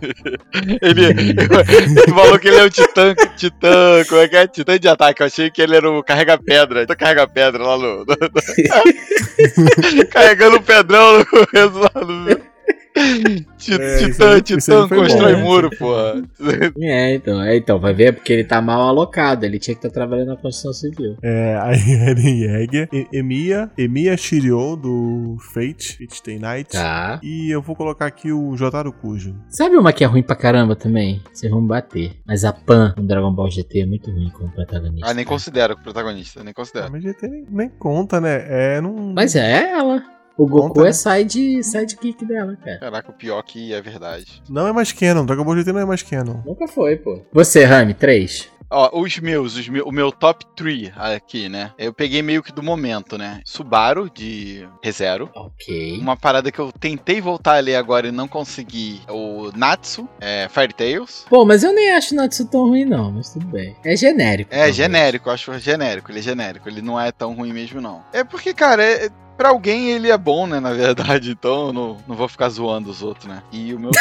[0.81, 4.47] Ele, ele falou que ele é o titã, titã, como é que é?
[4.47, 5.23] Titã de ataque.
[5.23, 6.87] Eu achei que ele era o carrega-pedra.
[7.13, 7.99] Titã carrega-pedra lá no.
[7.99, 8.07] no- no-
[10.11, 12.54] Carregando o pedrão no começo lá no.
[13.67, 15.41] É, titã, titã constrói bom.
[15.43, 16.23] muro, porra.
[16.81, 19.45] É, então, é, então, vai ver, é porque ele tá mal alocado.
[19.47, 21.17] Ele tinha que estar trabalhando na construção civil.
[21.23, 21.79] É, aí
[22.09, 26.71] Eren Yeager, Emiya, Emiya Shiryo do Fate, Fate Stay Night.
[26.73, 27.19] Tá.
[27.23, 29.35] E eu vou colocar aqui o Jotaro Kujo.
[29.49, 31.23] Sabe uma que é ruim pra caramba também?
[31.33, 32.13] Vocês vão me bater.
[32.27, 35.09] Mas a Pan no Dragon Ball GT é muito ruim como protagonista.
[35.11, 36.93] Ah, nem considero o protagonista, nem Ah, considero.
[36.93, 38.45] mas GT nem, nem conta, né?
[38.49, 39.13] É, não.
[39.15, 40.03] Mas é ela.
[40.37, 40.89] O Goku Conta, né?
[40.89, 42.79] é side, sidekick dela, cara.
[42.79, 44.43] Caraca, o pior que é verdade.
[44.49, 45.25] Não é mais canon.
[45.25, 46.41] Dragon Ball GT não é mais canon.
[46.45, 47.23] Nunca foi, pô.
[47.33, 48.53] Você, Rami, 3.
[48.71, 51.71] Ó, os meus, os meu- o meu top 3 aqui, né?
[51.79, 53.41] Eu peguei meio que do momento, né?
[53.45, 55.31] Subaru, de ReZero.
[55.37, 55.99] Ok.
[56.01, 59.01] Uma parada que eu tentei voltar a ler agora e não consegui.
[59.09, 61.25] O Natsu, é, Fairy Tails.
[61.29, 63.77] Pô, mas eu nem acho Natsu tão ruim, não, mas tudo bem.
[63.85, 64.53] É genérico.
[64.53, 64.75] É talvez.
[64.75, 68.03] genérico, eu acho genérico, ele é genérico, ele não é tão ruim mesmo, não.
[68.13, 71.97] É porque, cara, é, pra alguém ele é bom, né, na verdade, então eu não,
[72.07, 73.43] não vou ficar zoando os outros, né.
[73.53, 73.91] E o meu.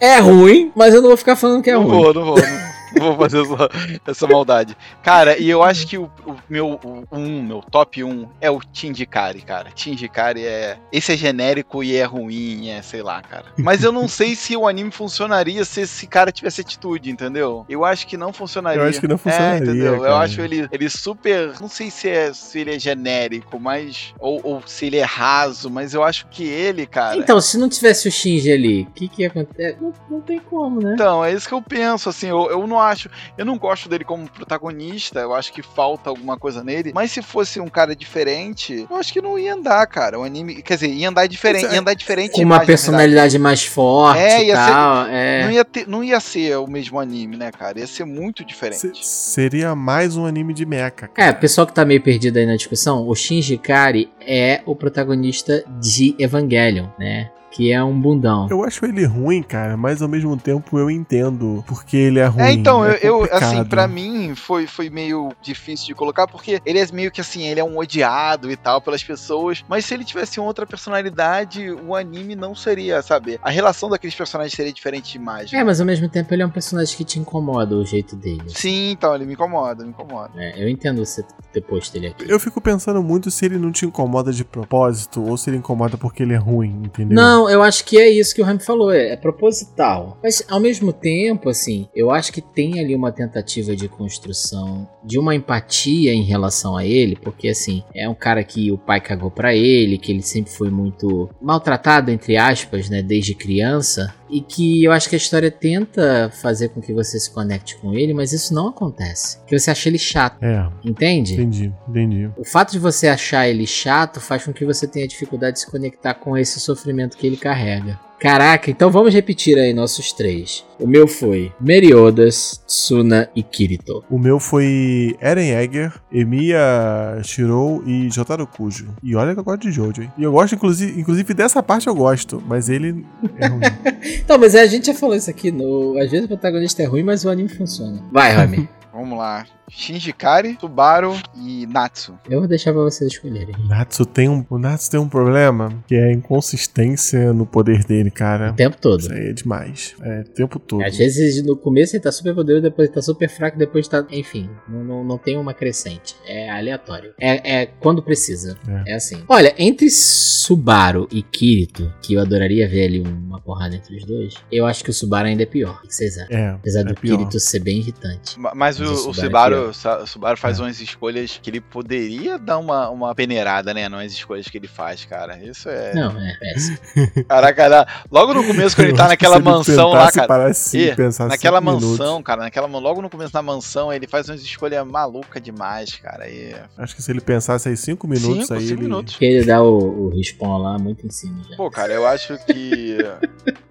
[0.00, 2.02] É ruim, mas eu não vou ficar falando que é não ruim.
[2.02, 3.68] vou, não vou, não, não vou fazer essa,
[4.06, 4.76] essa maldade.
[5.02, 8.60] Cara, e eu acho que o, o meu o um, meu top 1 é o
[8.60, 9.70] Tindikari, cara.
[9.70, 10.78] Tindikari é.
[10.92, 13.46] Esse é genérico e é ruim, é sei lá, cara.
[13.56, 17.64] Mas eu não sei se o anime funcionaria se esse cara tivesse atitude, entendeu?
[17.68, 18.82] Eu acho que não funcionaria.
[18.82, 19.94] Eu acho que não funcionaria, É, entendeu?
[19.94, 20.18] Eu cara.
[20.18, 21.54] acho ele, ele super.
[21.60, 24.14] Não sei se, é, se ele é genérico, mas.
[24.18, 27.16] Ou, ou se ele é raso, mas eu acho que ele, cara.
[27.16, 29.76] Então, se não tivesse o Shinji ali, o que que ia acontecer?
[29.80, 30.94] Não, não tem como, né?
[30.94, 34.04] Então, é isso que eu penso, assim, eu, eu não acho, eu não gosto dele
[34.04, 38.86] como protagonista, eu acho que falta alguma coisa nele, mas se fosse um cara diferente,
[38.90, 41.80] eu acho que não ia andar, cara, o anime, quer dizer, ia andar diferente, ia
[41.80, 44.94] andar diferente Com uma personalidade mais forte É, ia ser- tal.
[45.04, 45.16] verdade.
[45.16, 45.44] É.
[45.44, 48.80] Não ia, ter, não ia ser o mesmo anime, né, cara, ia ser muito diferente.
[48.80, 50.90] Se- seria mais um anime de mecha.
[50.90, 51.12] cara.
[51.16, 55.64] É, pessoal que tá meio perdido aí na discussão, o Shinji Kari é o protagonista
[55.80, 57.30] de Evangelion, né?
[57.50, 58.46] Que é um bundão.
[58.50, 62.42] Eu acho ele ruim, cara, mas ao mesmo tempo eu entendo porque ele é ruim.
[62.42, 66.60] É, então, é eu, eu, assim, pra mim foi, foi meio difícil de colocar, porque
[66.64, 69.94] ele é meio que assim, ele é um odiado e tal pelas pessoas, mas se
[69.94, 73.38] ele tivesse outra personalidade, o anime não seria, sabe?
[73.42, 75.52] A relação daqueles personagens seria diferente demais.
[75.52, 78.42] É, mas ao mesmo tempo ele é um personagem que te incomoda o jeito dele.
[78.48, 80.30] Sim, então, ele me incomoda, me incomoda.
[80.36, 82.28] É, eu entendo você ter posto ele aqui.
[82.28, 85.96] Eu fico pensando muito se ele não te incomoda de propósito ou se ele incomoda
[85.96, 87.16] porque ele é ruim, entendeu?
[87.16, 90.16] Não, eu acho que é isso que o Rami falou, é, é proposital.
[90.22, 95.18] Mas ao mesmo tempo, assim, eu acho que tem ali uma tentativa de construção de
[95.18, 99.30] uma empatia em relação a ele, porque assim, é um cara que o pai cagou
[99.30, 104.14] pra ele, que ele sempre foi muito maltratado, entre aspas, né, desde criança.
[104.30, 107.94] E que eu acho que a história tenta fazer com que você se conecte com
[107.94, 109.38] ele, mas isso não acontece.
[109.46, 111.34] Que você acha ele chato, É, entende?
[111.34, 112.30] entendi, entendi.
[112.36, 115.70] O fato de você achar ele chato faz com que você tenha dificuldade de se
[115.70, 117.98] conectar com esse sofrimento que ele carrega.
[118.18, 120.64] Caraca, então vamos repetir aí nossos três.
[120.78, 124.04] O meu foi Meriodas, Tsuna e Kirito.
[124.10, 128.88] O meu foi Eren Yeager, Emiya Shirou e Jotaro Kujo.
[129.02, 130.12] E olha que eu gosto de Jojo, hein?
[130.16, 133.04] E eu gosto, inclusive, inclusive dessa parte eu gosto, mas ele
[133.38, 133.60] é ruim.
[134.28, 135.50] Então, mas a gente já falou isso aqui.
[135.50, 135.98] No...
[135.98, 138.02] Às vezes o protagonista é ruim, mas o anime funciona.
[138.12, 138.68] Vai, Rami.
[138.92, 139.44] Vamos lá.
[139.70, 142.18] Shinji Kari, Subaru e Natsu.
[142.28, 143.54] Eu vou deixar pra vocês escolherem.
[143.68, 148.10] Natsu tem um, o Natsu tem um problema que é a inconsistência no poder dele,
[148.10, 148.50] cara.
[148.52, 149.00] O tempo todo.
[149.00, 149.94] Isso aí é demais.
[150.02, 150.82] É, o tempo todo.
[150.82, 154.06] Às vezes no começo ele tá super poderoso, depois ele tá super fraco, depois tá.
[154.10, 156.16] Enfim, não, não, não tem uma crescente.
[156.26, 157.12] É aleatório.
[157.20, 158.56] É, é quando precisa.
[158.86, 158.92] É.
[158.92, 158.94] É.
[158.94, 159.22] assim.
[159.28, 164.34] Olha, entre Subaru e Kirito, que eu adoraria ver ali uma porrada entre os dois,
[164.50, 165.78] eu acho que o Subaru ainda é pior.
[165.84, 166.34] O que vocês acham?
[166.36, 167.18] É, Apesar é do pior.
[167.18, 168.38] Kirito ser bem irritante.
[168.40, 170.62] Ma- Mas Mas o, o Subaru é o Subaru faz É.
[170.62, 173.88] umas escolhas que ele poderia dar uma, uma peneirada, né?
[173.88, 175.38] Nas escolhas que ele faz, cara.
[175.42, 175.94] Isso é.
[175.94, 176.78] Não, é péssimo.
[177.28, 180.46] Caraca, logo no começo, quando ele tá naquela mansão lá, cara.
[180.46, 184.28] assim, E, Naquela cinco minutos, mansão, cara, naquela, logo no começo da mansão, ele faz
[184.28, 186.28] umas escolhas malucas demais, cara.
[186.28, 186.54] E...
[186.76, 188.82] Acho que se ele pensasse aí cinco minutos, cinco, aí cinco ele...
[188.82, 189.16] minutos.
[189.20, 191.56] Ele dá o, o respawn lá muito em cima já.
[191.56, 192.98] Pô, cara, eu acho que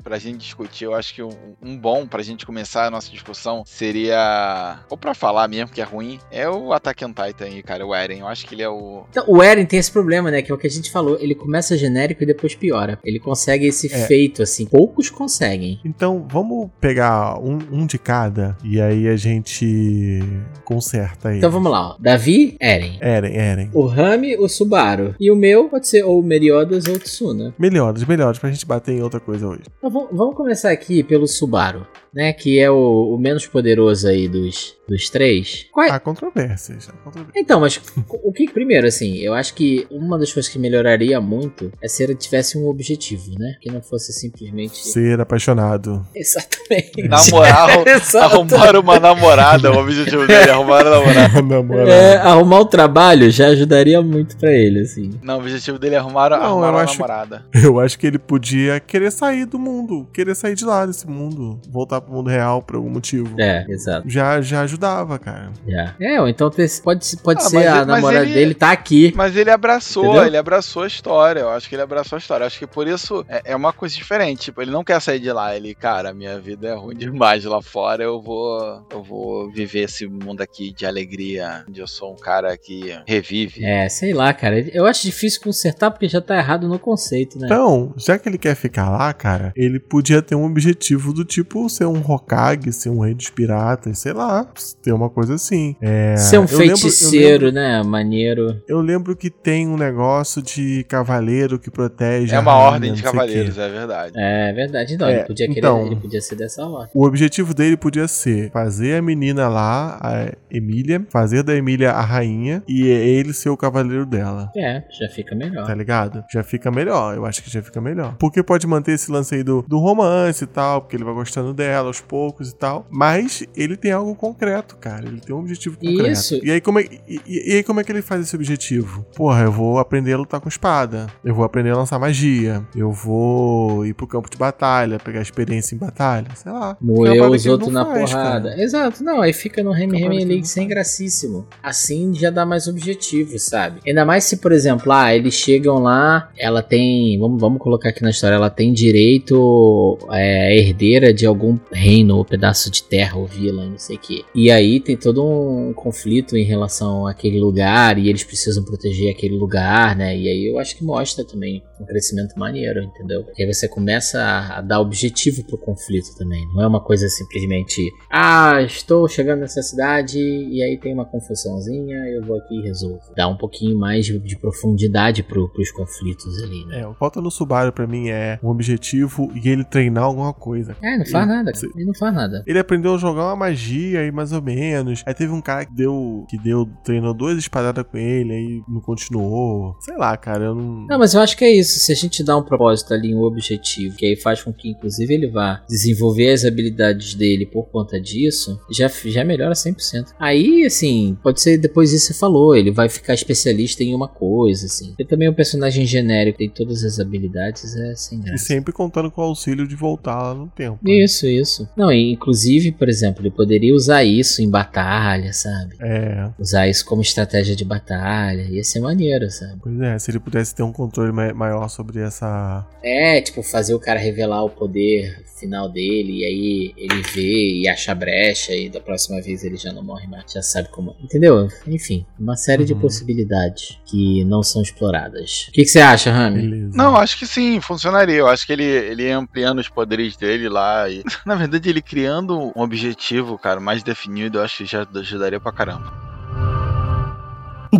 [0.03, 1.29] pra gente discutir, eu acho que um,
[1.61, 4.79] um bom pra gente começar a nossa discussão seria.
[4.97, 7.93] For pra falar mesmo que é ruim, é o Attack on Titan aí, cara, o
[7.93, 8.19] Eren.
[8.19, 9.03] Eu acho que ele é o.
[9.09, 10.41] Então, o Eren tem esse problema, né?
[10.41, 11.17] Que é o que a gente falou.
[11.19, 12.99] Ele começa genérico e depois piora.
[13.03, 14.07] Ele consegue esse É.
[14.07, 14.65] feito, assim.
[14.65, 15.79] Poucos conseguem.
[15.85, 20.19] Então, vamos pegar um, um de cada e aí a gente
[20.63, 21.37] conserta aí.
[21.37, 21.95] Então vamos lá, ó.
[21.99, 22.97] Davi, Eren.
[23.01, 23.69] Eren, Eren.
[23.73, 25.15] O Rami, o Subaru.
[25.19, 27.53] E o meu pode ser ou o Meliodas ou o Tsuna.
[27.57, 29.63] Melhores, melhores, pra gente bater em outra coisa hoje.
[29.77, 31.85] Então vamos começar aqui pelo Subaru,
[32.17, 32.33] né?
[32.33, 35.67] Que é o, o menos poderoso aí dos, dos três.
[35.71, 36.89] Qual é- Há controvérsias.
[36.89, 37.35] Há controvérsias.
[37.37, 37.79] Então, mas
[38.23, 42.01] o que primeiro, assim, eu acho que uma das coisas que melhoraria muito é se
[42.03, 43.55] ele tivesse um objetivo, né?
[43.61, 44.77] Que não fosse simplesmente.
[44.87, 46.03] Ser apaixonado.
[46.15, 47.07] Exatamente.
[47.07, 47.69] Namorar,
[48.23, 49.71] arrumar uma namorada.
[49.71, 51.41] O objetivo dele é arrumar uma namorada.
[51.57, 51.89] Namorado.
[51.89, 55.11] É, arrumar o trabalho já ajudaria muito pra ele, assim.
[55.21, 57.45] Não, o objetivo dele é arrumar, Não, arrumar uma acho- namorada.
[57.53, 61.59] Eu acho que ele podia querer sair do mundo, querer sair de lá desse mundo,
[61.69, 63.35] voltar pro mundo real por algum motivo.
[63.39, 64.09] É, exato.
[64.09, 65.51] Já, já ajudava, cara.
[65.99, 66.49] É, ou então
[66.83, 69.13] pode, pode Ah, ser a ele- mas namorada ele- dele tá aqui.
[69.15, 70.25] Mas ele abraçou, Entendeu?
[70.25, 71.41] ele abraçou a história.
[71.41, 72.43] Eu acho que ele abraçou a história.
[72.43, 74.43] Eu acho que por isso é, é uma coisa diferente.
[74.45, 75.55] Tipo, ele não quer sair de lá.
[75.55, 78.03] Ele, cara, minha vida é ruim demais lá fora.
[78.03, 82.57] Eu vou, eu vou viver esse mundo aqui de alegria, onde eu sou um cara
[82.57, 83.63] que revive.
[83.63, 84.59] É, sei lá, cara.
[84.73, 87.47] Eu acho difícil consertar porque já tá errado no conceito, né?
[87.47, 91.67] Então, já que ele quer ficar lá, cara, ele podia ter um objetivo do tipo
[91.69, 94.45] ser um Hokage, ser um rei dos piratas, sei lá,
[94.81, 95.75] ter uma coisa assim.
[95.81, 97.83] É, Ser um eu lembro- eu feiticeiro, lembro- né?
[97.83, 98.61] Maneiro.
[98.67, 102.33] Eu lembro que tem um negócio de cavaleiro que protege.
[102.33, 104.13] É a uma rainha, ordem de não cavaleiros, é verdade.
[104.15, 104.93] É verdade.
[104.93, 106.89] Então, É, ele, podia querer, então- ele podia ser dessa ordem.
[106.93, 112.01] O objetivo dele podia ser fazer a menina lá, a Emília, fazer da Emília a
[112.01, 114.51] rainha e ele ser o cavaleiro dela.
[114.55, 115.65] É, já fica melhor.
[115.65, 116.23] Tá ligado?
[116.31, 118.15] Já fica melhor, eu acho que já fica melhor.
[118.19, 121.53] Porque pode manter esse lance aí do, do romance e tal, porque ele vai gostando
[121.53, 122.85] dela aos poucos e tal.
[122.89, 125.05] Mas ele tem algo concreto, cara.
[125.07, 126.09] Ele tem um objetivo concreto.
[126.11, 126.39] Isso.
[126.43, 129.05] E aí, como é, e, e- aí, como é que ele faz esse objetivo?
[129.15, 131.07] Porra, eu vou aprender a lutar com espada.
[131.23, 132.63] Eu vou aprender a lançar magia.
[132.75, 136.27] Eu vou ir pro campo de batalha, pegar experiência em batalha.
[136.35, 136.77] Sei lá.
[136.81, 138.49] Moer os outros na faz, porrada.
[138.49, 138.61] cara.
[138.61, 141.45] Exato, não, aí fica no Remy Remy League sem gracíssimo.
[141.61, 143.79] Assim já dá mais objetivo, sabe?
[143.85, 147.17] Ainda mais se, por exemplo, ah, eles chegam lá, ela tem.
[147.19, 152.25] Vamos, vamos colocar aqui na história, ela tem direito é, herdeira de algum reino ou
[152.25, 154.23] pedaço de terra ou vila, não sei o quê.
[154.33, 159.37] E aí tem todo um conflito em relação àquele lugar e eles precisam proteger aquele
[159.37, 160.15] lugar, né?
[160.17, 163.23] E aí eu acho que mostra também um crescimento maneiro, entendeu?
[163.23, 166.43] Porque aí você começa a, a dar objetivo pro conflito também.
[166.53, 171.97] Não é uma coisa simplesmente, ah, estou chegando nessa cidade e aí tem uma confusãozinha,
[172.09, 172.99] eu vou aqui e resolvo.
[173.15, 176.81] Dá um pouquinho mais de, de profundidade pro, pros conflitos ali, né?
[176.81, 180.75] É, o falta no Subaru pra mim é um objetivo e ele treinar alguma coisa.
[180.81, 181.71] É, não faz E- nada, você-.
[181.75, 182.43] Ele não faz nada.
[182.45, 185.03] Ele aprendeu a jogar uma magia aí, mais ou menos.
[185.05, 186.25] Aí teve um cara que deu.
[186.29, 186.67] que deu.
[186.83, 189.75] treinou duas espadadas com ele, aí não continuou.
[189.79, 190.85] Sei lá, cara, eu não.
[190.87, 191.79] Não, mas eu acho que é isso.
[191.79, 195.13] Se a gente dá um propósito ali, um objetivo, que aí faz com que, inclusive,
[195.13, 200.13] ele vá desenvolver as habilidades dele por conta disso, já, já melhora 100%.
[200.19, 204.07] Aí, assim, pode ser depois disso que você falou, ele vai ficar especialista em uma
[204.07, 204.93] coisa, assim.
[204.97, 209.11] Ele também é um personagem genérico, tem todas as habilidades, é sem E sempre contando
[209.11, 210.79] com o auxílio de voltar lá no tempo.
[210.81, 210.91] né?
[211.03, 211.67] Isso, isso.
[211.75, 215.75] Não, e inclusive, por exemplo, ele poderia usar isso em batalha, sabe?
[215.79, 218.41] É, Usar isso como estratégia de batalha.
[218.49, 219.53] Ia ser maneiro, sabe?
[219.61, 222.65] pois é, se ele pudesse ter um controle ma- maior sobre essa.
[222.83, 227.68] É, tipo, fazer o cara revelar o poder final dele, e aí ele vê e
[227.68, 230.94] acha a brecha, e da próxima vez ele já não morre mais, já sabe como.
[231.02, 231.48] Entendeu?
[231.66, 232.80] Enfim, uma série de Uhum.
[232.80, 235.46] possibilidades que não são exploradas.
[235.48, 236.42] O que, que você acha, Rami?
[236.42, 236.76] Beleza.
[236.76, 238.16] Não, acho que sim, funcionaria.
[238.16, 240.88] Eu acho que ele, ele ia ampliando os poderes dele lá.
[240.88, 245.40] E, na verdade, ele criando um objetivo, cara, mais definido, eu acho que já ajudaria
[245.40, 245.92] pra caramba.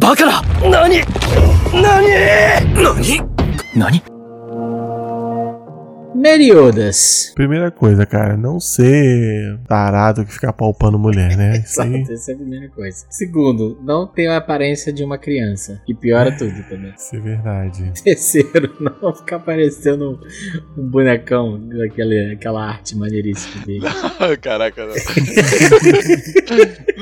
[0.01, 1.05] バカな何
[1.75, 2.09] 何
[2.75, 3.21] 何
[3.77, 4.16] 何
[6.16, 7.32] Meliodas.
[7.36, 11.58] Primeira coisa, cara, não ser tarado que fica palpando mulher, né?
[11.66, 13.06] Exato, essa é a primeira coisa.
[13.10, 16.94] Segundo, não tem a aparência de uma criança, que piora tudo também.
[16.98, 17.92] Isso é verdade.
[18.04, 23.86] Terceiro, não ficar parecendo um, um bonecão daquela aquela arte maneiríssima dele.
[24.42, 24.96] Caraca, não.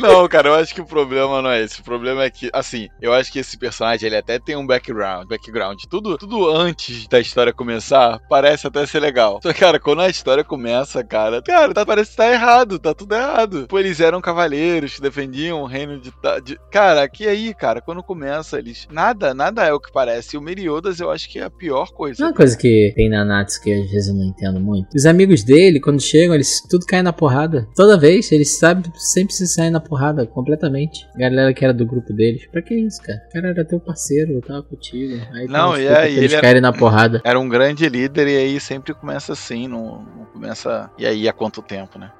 [0.01, 1.79] não, cara, eu acho que o problema não é esse.
[1.79, 5.27] O problema é que, assim, eu acho que esse personagem ele até tem um background.
[5.27, 5.79] Background.
[5.89, 9.39] Tudo, tudo antes da história começar parece até ser ser legal.
[9.41, 12.93] Só que, cara, quando a história começa, cara, cara, tá, parece que tá errado, tá
[12.93, 13.65] tudo errado.
[13.67, 16.11] Pô, eles eram cavaleiros defendiam o reino de,
[16.43, 16.57] de.
[16.71, 18.87] Cara, que aí, cara, quando começa, eles.
[18.91, 20.35] Nada, nada é o que parece.
[20.35, 22.23] E o Meriodas eu acho que é a pior coisa.
[22.23, 24.87] Uma coisa que tem na Natsu que às vezes eu não entendo muito.
[24.95, 27.67] Os amigos dele, quando chegam, eles tudo caem na porrada.
[27.75, 31.05] Toda vez, eles sabem, sempre se saem na porrada, completamente.
[31.15, 32.45] A galera que era do grupo deles.
[32.51, 33.19] Pra que isso, cara?
[33.29, 35.21] O cara era teu parceiro, tava contigo.
[35.33, 37.21] Aí Não, e aí eles ele era- caírem na porrada.
[37.23, 40.89] Era um grande líder e aí sempre começa assim, não, não começa.
[40.97, 42.11] E aí há quanto tempo, né?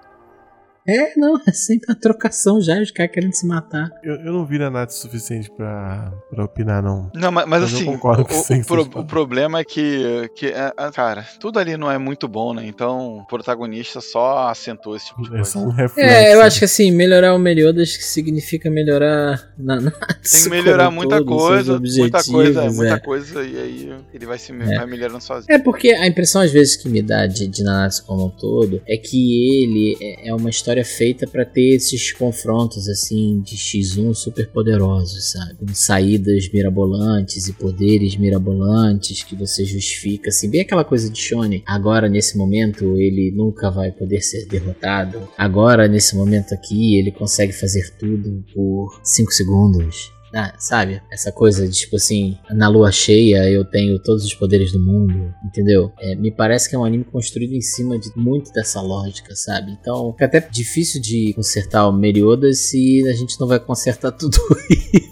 [0.87, 3.89] É, não, é sempre uma trocação já, os caras querendo se matar.
[4.03, 7.09] Eu, eu não vi na Nath o suficiente pra, pra opinar, não.
[7.15, 9.63] Não, mas, mas Mas eu assim, concordo o, com o você, pro- o problema é
[9.63, 12.65] que, que é, é, cara, tudo ali não é muito bom, né?
[12.67, 15.45] Então o protagonista só acentua esse tipo de É coisa.
[15.49, 15.99] só um reflexo.
[16.13, 19.99] É, eu acho que assim, melhorar o Meliodas que significa melhorar na Natsu.
[20.31, 22.99] Tem que melhorar muita todo, coisa, muita coisa, objetivos, muita é.
[22.99, 24.55] coisa, e aí ele vai se É.
[24.77, 25.51] vai melhorando sozinho.
[25.53, 28.81] É porque a impressão às vezes que me dá de, de Nanatsu como um todo
[28.87, 34.13] é que ele é- é uma história feita pra ter esses confrontos assim de X1
[34.13, 35.57] super poderosos, sabe?
[35.73, 41.63] Saídas mirabolantes e poderes mirabolantes que você justifica, assim, bem aquela coisa de Shonen.
[41.65, 45.27] Agora nesse momento ele nunca vai poder ser derrotado.
[45.37, 50.14] Agora nesse momento aqui ele consegue fazer tudo por 5 segundos.
[50.35, 51.01] Ah, sabe?
[51.09, 55.33] Essa coisa de tipo assim, na lua cheia eu tenho todos os poderes do mundo,
[55.45, 55.93] entendeu?
[55.97, 59.71] É, me parece que é um anime construído em cima de muito dessa lógica, sabe?
[59.71, 64.37] Então fica até difícil de consertar o Meriodas se a gente não vai consertar tudo
[64.69, 65.04] isso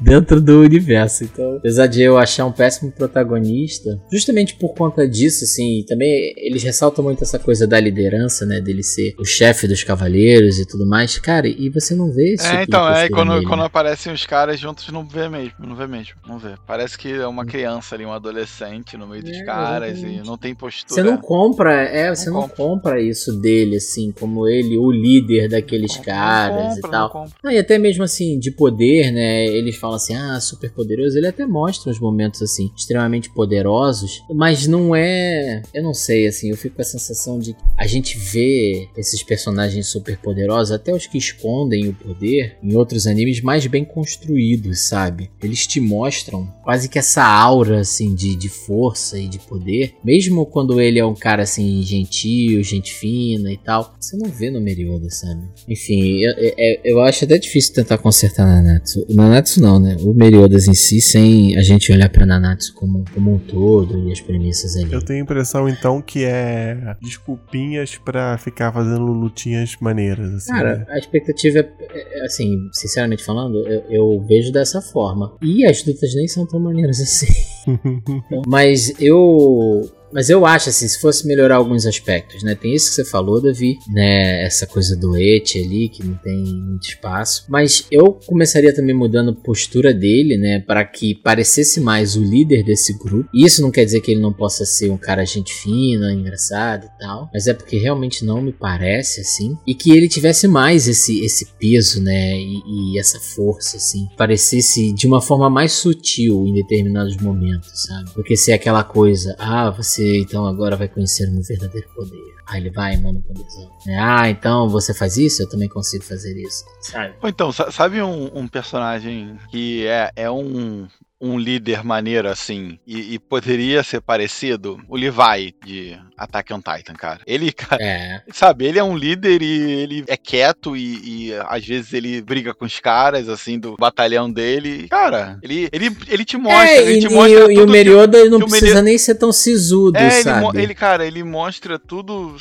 [0.00, 1.24] dentro do universo.
[1.24, 6.62] Então, apesar de eu achar um péssimo protagonista, justamente por conta disso, assim, também eles
[6.62, 8.60] ressaltam muito essa coisa da liderança, né?
[8.60, 11.18] Dele ser o chefe dos cavaleiros e tudo mais.
[11.18, 12.46] Cara, e você não vê isso.
[12.46, 16.14] É, então, é, quando, quando aparecem os caras juntos, não vê mesmo, não vê mesmo,
[16.26, 16.54] não vê.
[16.66, 20.26] Parece que é uma criança ali, um adolescente no meio dos É, caras e exatamente.
[20.26, 20.94] não tem postura.
[20.94, 25.48] Você não compra, é, você Não não compra isso dele, assim, como ele, o líder
[25.48, 27.02] daqueles Não caras compra, e tal.
[27.02, 27.34] não compra.
[27.44, 29.46] Ah, e até mesmo assim, de poder, né?
[29.46, 31.16] Eles falam assim, ah, super poderoso.
[31.16, 35.62] Ele até mostra uns momentos assim, extremamente poderosos, mas não é.
[35.72, 39.22] Eu não sei, assim, eu fico com a sensação de que a gente vê esses
[39.22, 44.80] personagens super poderosos, até os que escondem o poder, em outros animes mais bem construídos,
[44.80, 45.30] sabe?
[45.42, 50.46] Eles te mostram quase que essa aura, assim, de, de força e de poder, mesmo
[50.46, 54.60] quando ele é um cara assim, gentil, gente fina e tal, você não vê no
[54.60, 55.42] Merioda, sabe?
[55.68, 59.06] Enfim, eu, eu, eu acho até difícil tentar consertar Nanatsu.
[59.08, 59.96] Nanatsu não, né?
[60.00, 64.12] O Meriodas em si, sem a gente olhar pra Nanatsu como, como um todo e
[64.12, 64.92] as premissas ali.
[64.92, 70.52] Eu tenho a impressão, então, que é desculpinhas pra ficar fazendo lutinhas maneiras, assim.
[70.52, 70.86] Cara, né?
[70.88, 75.36] a expectativa é, é, assim, sinceramente falando, eu, eu vejo dessa forma.
[75.42, 77.32] E as lutas nem são tão maneiras assim.
[78.46, 79.82] Mas eu.
[80.14, 82.54] Mas eu acho assim, se fosse melhorar alguns aspectos, né?
[82.54, 84.44] Tem isso que você falou, Davi, né?
[84.44, 87.44] Essa coisa do et ali, que não tem muito espaço.
[87.48, 90.60] Mas eu começaria também mudando a postura dele, né?
[90.60, 93.28] Para que parecesse mais o líder desse grupo.
[93.34, 96.86] E isso não quer dizer que ele não possa ser um cara gente fina, engraçado
[96.86, 97.28] e tal.
[97.34, 99.58] Mas é porque realmente não me parece assim.
[99.66, 102.38] E que ele tivesse mais esse, esse peso, né?
[102.38, 104.06] E, e essa força, assim.
[104.16, 108.10] Parecesse de uma forma mais sutil em determinados momentos, sabe?
[108.14, 112.34] Porque se é aquela coisa, ah, você então agora vai conhecer o meu verdadeiro poder.
[112.46, 113.70] Ah, ele vai, mano, poderzão.
[113.88, 116.64] É, Ah, então você faz isso, eu também consigo fazer isso.
[116.80, 117.14] Sabe?
[117.22, 120.86] Ou então, sa- sabe um, um personagem que é, é um,
[121.20, 124.78] um líder maneiro assim e, e poderia ser parecido?
[124.88, 127.20] O Levi de Attack on Titan, cara.
[127.26, 128.22] Ele, cara, É.
[128.32, 132.54] sabe, ele é um líder e ele é quieto e, e, às vezes ele briga
[132.54, 134.88] com os caras, assim, do batalhão dele.
[134.88, 137.66] Cara, ele, ele, ele te mostra, é, ele e, te e mostra o- e o
[137.66, 140.40] que- Merioda ele não que precisa Meri- nem ser tão sisudo, É, ele, sabe?
[140.40, 142.36] mo- ele, cara, ele mostra tudo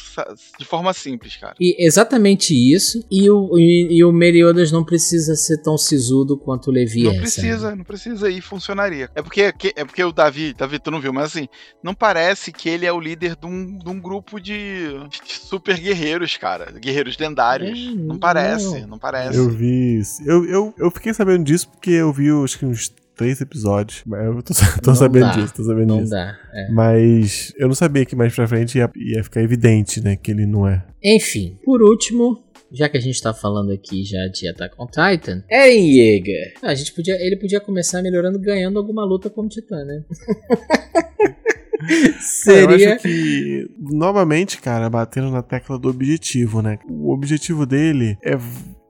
[0.59, 1.55] de forma simples, cara.
[1.59, 3.03] E exatamente isso.
[3.09, 7.11] E o, e, e o Meriodas não precisa ser tão sisudo quanto o Levi Não
[7.13, 7.19] é.
[7.19, 9.09] precisa, não precisa e funcionaria.
[9.15, 11.47] É porque, que- é porque o Davi, Davi, tu não viu, mas assim,
[11.83, 15.77] não parece que ele é o líder de um, de um grupo de, de super
[15.79, 16.71] guerreiros, cara.
[16.71, 17.77] Guerreiros lendários.
[17.79, 18.17] É, não não.
[18.19, 19.37] parece, não parece.
[19.37, 19.99] Eu vi.
[19.99, 20.21] isso.
[20.25, 24.01] Eu, eu, eu fiquei sabendo disso porque eu vi acho que uns três episódios.
[24.05, 26.11] Mas eu tô, tô Não sabendo dá, disso, tô sabendo Não disso.
[26.11, 26.37] dá.
[26.53, 26.69] é.
[26.71, 30.15] Mas eu não sabia que mais pra frente ia, ia ficar evidente, né?
[30.15, 30.83] Que ele não é.
[31.03, 35.43] Enfim, por último, já que a gente tá falando aqui já de Attack on Titan,
[35.49, 36.53] Eren Yeager.
[36.61, 40.03] Ah, a gente podia, ele podia começar melhorando ganhando alguma luta como Titã, né?
[42.47, 42.95] É, eu Seria.
[42.95, 46.79] acho que, novamente, cara, batendo na tecla do objetivo, né?
[46.87, 48.37] O objetivo dele é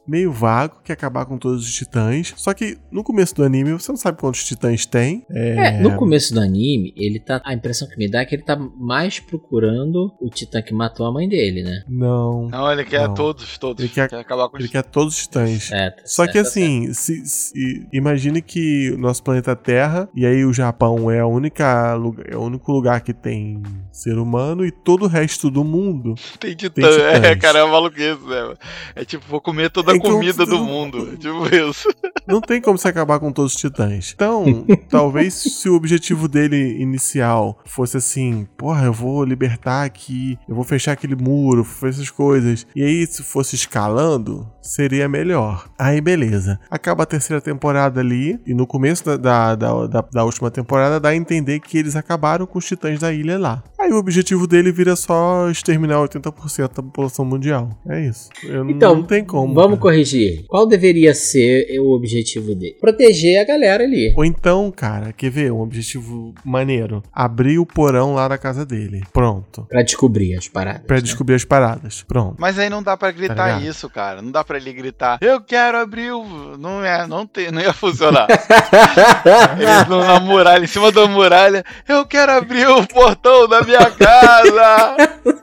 [0.08, 2.34] meio vago, que é acabar com todos os titãs.
[2.38, 5.26] Só que no começo do anime você não sabe quantos titãs tem.
[5.32, 7.42] É, no começo do anime, ele tá.
[7.46, 11.06] A impressão que me dá é que ele tá mais procurando o titã que matou
[11.06, 11.84] a mãe dele, né?
[11.88, 12.48] Não.
[12.50, 13.14] Não, ele quer Não.
[13.14, 13.84] todos, todos.
[13.84, 15.72] Ele quer- acabar com os Ele quer todos os titãs.
[15.72, 20.10] É, tá Só certo, que tá assim, se, se- imagine que o nosso planeta Terra,
[20.16, 24.18] e aí o Japão é, a única, lugar- é o único lugar que tem ser
[24.18, 26.16] humano e todo o resto do mundo.
[26.40, 26.82] Tem titã.
[26.82, 27.24] Tem titãs.
[27.24, 28.54] É, cara, é maluquice, né?
[28.96, 31.16] É tipo, vou comer toda Então, comida do mundo.
[31.18, 31.90] Tipo isso.
[32.28, 34.12] Não tem como se acabar com todos os titãs.
[34.16, 40.56] Então, talvez se o objetivo dele inicial fosse assim, porra, eu vou libertar aqui, eu
[40.56, 42.66] vou fechar aquele muro, fazer essas coisas.
[42.76, 45.68] E aí, se fosse escalando, seria melhor.
[45.78, 46.60] Aí, beleza.
[46.70, 51.00] Acaba a terceira temporada ali, e no começo da, da, da, da- da última temporada
[51.00, 53.64] dá a entender que eles acabaram com os titãs da ilha lá.
[53.80, 57.70] Aí o objetivo dele vira só exterminar 80% da população mundial.
[57.88, 58.30] É isso.
[58.44, 59.54] Eu Então, não tem como.
[59.54, 59.80] Vamos.
[59.84, 60.46] Corrigir.
[60.48, 62.78] Qual deveria ser o objetivo dele?
[62.80, 64.14] Proteger a galera ali.
[64.16, 67.04] Ou então, cara, quer ver um objetivo maneiro?
[67.12, 69.04] Abrir o porão lá da casa dele.
[69.12, 69.66] Pronto.
[69.70, 70.84] Pra descobrir as paradas.
[70.88, 71.02] Pra né?
[71.02, 72.04] descobrir as paradas.
[72.08, 72.36] Pronto.
[72.40, 73.66] Mas aí não dá pra gritar ligado?
[73.66, 74.22] isso, cara.
[74.22, 76.58] Não dá pra ele gritar, eu quero abrir o.
[76.58, 78.28] Não é, não, tem, não ia funcionar.
[79.60, 83.90] Eles não na muralha, em cima da muralha, eu quero abrir o portão da minha
[83.92, 85.43] casa.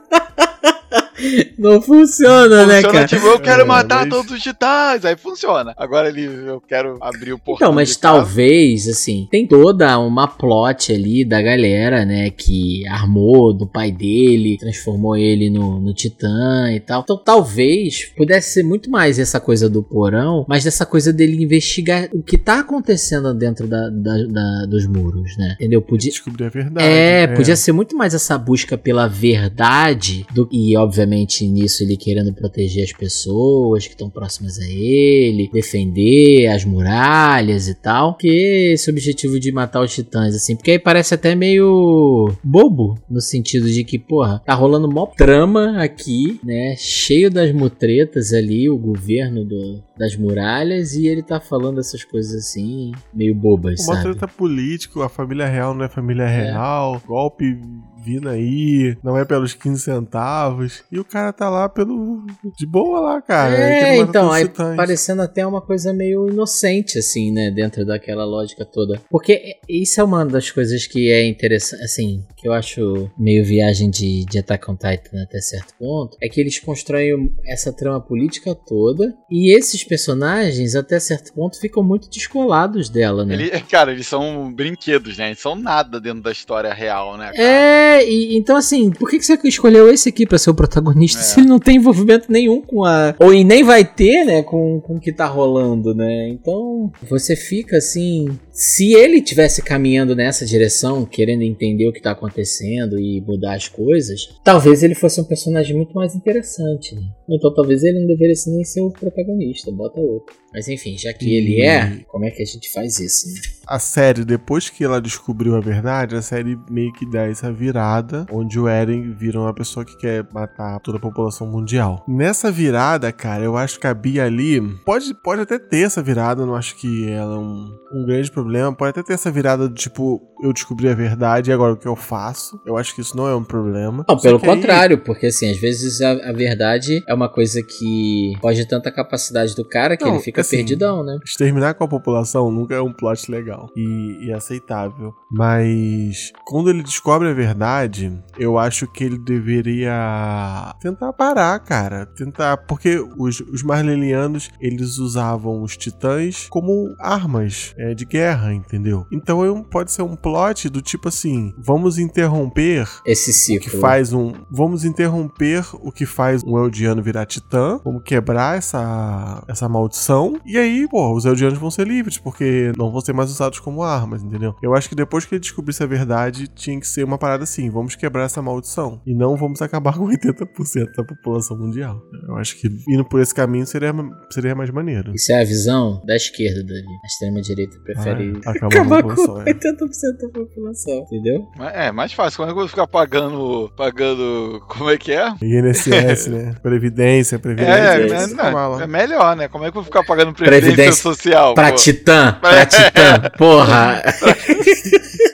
[1.57, 3.07] Não funciona, né, Funciona cara?
[3.07, 5.05] tipo, eu quero É, matar mas- todos os titãs.
[5.05, 5.73] Aí funciona.
[5.77, 7.67] Agora ele, eu quero abrir o portão.
[7.67, 8.17] Então, mas casa.
[8.19, 14.57] talvez, assim, tem toda uma plot ali da galera, né, que armou do pai dele,
[14.59, 17.01] transformou ele no, no titã e tal.
[17.01, 22.09] Então, talvez pudesse ser muito mais essa coisa do porão, mas dessa coisa dele investigar
[22.13, 25.53] o que tá acontecendo dentro da, da- da- dos muros, né?
[25.55, 25.81] Entendeu?
[25.81, 26.85] Podia, Descobrir a verdade.
[26.87, 32.33] É, podia ser muito mais essa busca pela verdade do, e obviamente nisso ele querendo
[32.33, 38.89] proteger as pessoas que estão próximas a ele, defender as muralhas e tal, que esse
[38.89, 43.83] objetivo de matar os titãs assim, porque aí parece até meio bobo no sentido de
[43.83, 49.81] que, porra, tá rolando mó trama aqui, né, cheio das mutretas ali, o governo do,
[49.97, 54.03] das muralhas e ele tá falando essas coisas assim, meio bobas, Uma sabe?
[54.03, 57.59] treta política, a família real não é família real, golpe
[58.03, 60.83] vindo aí, não é pelos 15 centavos.
[60.91, 62.25] E o cara tá lá pelo.
[62.57, 63.53] de boa lá, cara.
[63.55, 64.75] É, matar então, aí titãs.
[64.75, 68.99] parecendo até uma coisa meio inocente, assim, né, dentro daquela lógica toda.
[69.09, 73.89] Porque isso é uma das coisas que é interessante, assim, que eu acho meio viagem
[73.89, 78.55] de, de Attack on Titan até certo ponto, é que eles constroem essa trama política
[78.55, 83.33] toda, e esses personagens, até certo ponto, ficam muito descolados dela, né?
[83.33, 85.27] Ele- cara, eles são brinquedos, né?
[85.27, 87.31] Eles são nada dentro da história real, né?
[87.31, 87.37] cara?
[87.43, 91.19] É, e, então assim, por que, que você escolheu esse aqui pra ser o protagonista
[91.19, 91.23] É.
[91.23, 93.15] se ele não tem envolvimento nenhum com a.
[93.19, 96.29] Ou e nem vai ter, né, com, com o que tá rolando, né?
[96.29, 98.29] Então você fica assim.
[98.63, 103.67] Se ele tivesse caminhando nessa direção, querendo entender o que tá acontecendo e mudar as
[103.67, 107.01] coisas, talvez ele fosse um personagem muito mais interessante, né?
[107.27, 110.35] Então talvez ele não deveria nem ser o protagonista, bota outro.
[110.53, 113.41] Mas enfim, já que E- ele é, como é que a gente faz isso, né?
[113.65, 118.27] A série, depois que ela descobriu a verdade, a série meio que dá essa virada,
[118.31, 122.03] onde o Eren vira uma pessoa que quer matar toda a população mundial.
[122.07, 126.41] Nessa virada, cara, eu acho que a Bia ali pode, pode até ter essa virada,
[126.41, 128.50] eu não acho que ela é um, um grande problema.
[128.73, 131.87] Pode até ter essa virada do tipo, eu descobri a verdade e agora o que
[131.87, 132.59] eu faço.
[132.65, 134.03] Eu acho que isso não é um problema.
[134.09, 137.29] Não, Só pelo que aí- contrário, porque assim, às vezes a, a verdade é uma
[137.29, 141.17] coisa que foge tanto a capacidade do cara que Não, ele fica assim, perdidão, né?
[141.23, 145.13] Exterminar com a população nunca é um plot legal e, e aceitável.
[145.31, 152.05] Mas quando ele descobre a verdade, eu acho que ele deveria tentar parar, cara.
[152.05, 152.57] Tentar.
[152.57, 159.05] Porque os, os Marlelianos eles usavam os titãs como armas é, de guerra, entendeu?
[159.11, 160.30] Então é pode ser um plot
[160.69, 163.69] do tipo assim: vamos interromper Esse ciclo.
[163.69, 164.33] que faz um.
[164.49, 167.79] Vamos interromper o que faz um Eldiano virar titã.
[167.83, 170.39] Vamos quebrar essa, essa maldição.
[170.45, 173.83] E aí, pô, os Eldianos vão ser livres, porque não vão ser mais usados como
[173.83, 174.55] armas, entendeu?
[174.61, 177.69] Eu acho que depois que ele descobrisse a verdade, tinha que ser uma parada assim:
[177.69, 179.01] vamos quebrar essa maldição.
[179.05, 182.01] E não vamos acabar com 80% da população mundial.
[182.27, 183.93] Eu acho que indo por esse caminho seria,
[184.31, 185.13] seria mais maneiro.
[185.13, 186.81] Isso é a visão da esquerda, Davi.
[187.03, 189.41] A extrema-direita prefere Ah, acabar, acabar com com população.
[189.41, 189.53] é.
[189.53, 191.47] 80% da população, entendeu?
[191.73, 192.37] É, mais fácil.
[192.37, 193.71] Como é que eu vou ficar pagando.
[193.75, 194.61] Pagando.
[194.67, 195.33] Como é que é?
[195.41, 196.55] INSS, né?
[196.63, 198.41] Previdência, É, previdência.
[198.41, 198.83] é, é, lá.
[198.83, 199.47] é melhor, né?
[199.47, 201.53] Como é que eu vou ficar pagando previdência, Previdência social?
[201.53, 201.75] Pra pô?
[201.75, 204.01] Titã, pra Titã, porra.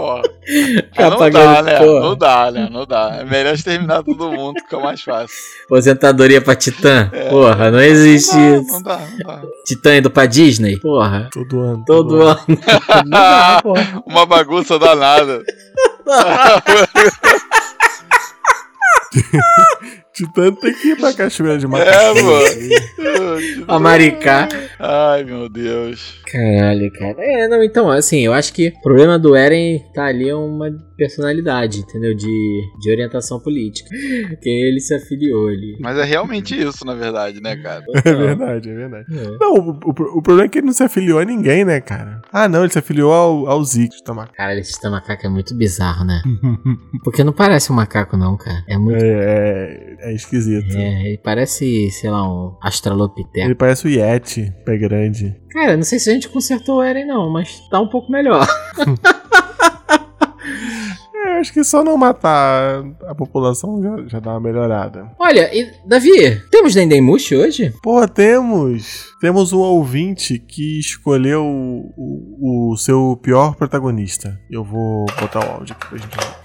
[0.00, 0.22] porra.
[0.98, 1.78] Não dá, né?
[1.78, 2.00] porra.
[2.00, 2.68] Não dá, né?
[2.70, 3.18] Não dá.
[3.20, 5.36] É melhor exterminar todo mundo, que é o mais fácil.
[5.66, 7.10] Aposentadoria pra Titã?
[7.28, 8.72] Porra, não existe não dá, isso.
[8.72, 9.42] não dá, não dá.
[9.64, 10.78] Titã indo pra Disney?
[10.78, 11.28] Porra.
[11.32, 11.84] Todo ano.
[11.86, 12.40] Todo ano.
[13.04, 14.02] não dá, porra.
[14.06, 15.42] Uma bagunça danada.
[20.26, 22.22] Titã tem que ir pra cachoeira de É, macaxeira.
[22.22, 23.64] mano.
[23.68, 24.48] A Maricá.
[24.78, 26.14] Ai, meu Deus.
[26.30, 27.16] Caralho, cara.
[27.18, 30.70] É, não, então, assim, eu acho que o problema do Eren tá ali é uma
[31.00, 32.14] personalidade, entendeu?
[32.14, 33.88] De, de orientação política.
[34.40, 35.76] Que ele se afiliou ali.
[35.80, 37.82] Mas é realmente isso, na verdade, né, cara?
[38.04, 39.06] É verdade, é verdade.
[39.18, 39.38] É.
[39.40, 42.20] Não, o, o- o problema é que ele não se afiliou a ninguém, né, cara?
[42.30, 44.30] Ah, não, ele se afiliou ao, ao Zeke de.
[44.36, 46.20] Caralho, esse macaco é muito bizarro, né?
[47.02, 48.62] Porque não parece um macaco, não, cara.
[48.68, 49.02] É muito.
[49.02, 50.76] É, é, é esquisito.
[50.76, 53.46] É, ele parece, sei lá, um Australopiteco.
[53.46, 55.34] Ele parece o Yeti, pé grande.
[55.50, 58.46] Cara, não sei se a gente consertou o Eren, não, mas tá um pouco melhor.
[61.40, 65.10] Acho que só não matar a população já, já dá uma melhorada.
[65.18, 67.72] Olha, e, Davi, temos Dendemushi hoje?
[67.82, 69.06] Pô, temos.
[69.22, 74.38] Temos um ouvinte que escolheu o, o- o seu pior protagonista.
[74.50, 76.40] Eu vou botar o áudio aqui pra gente ver.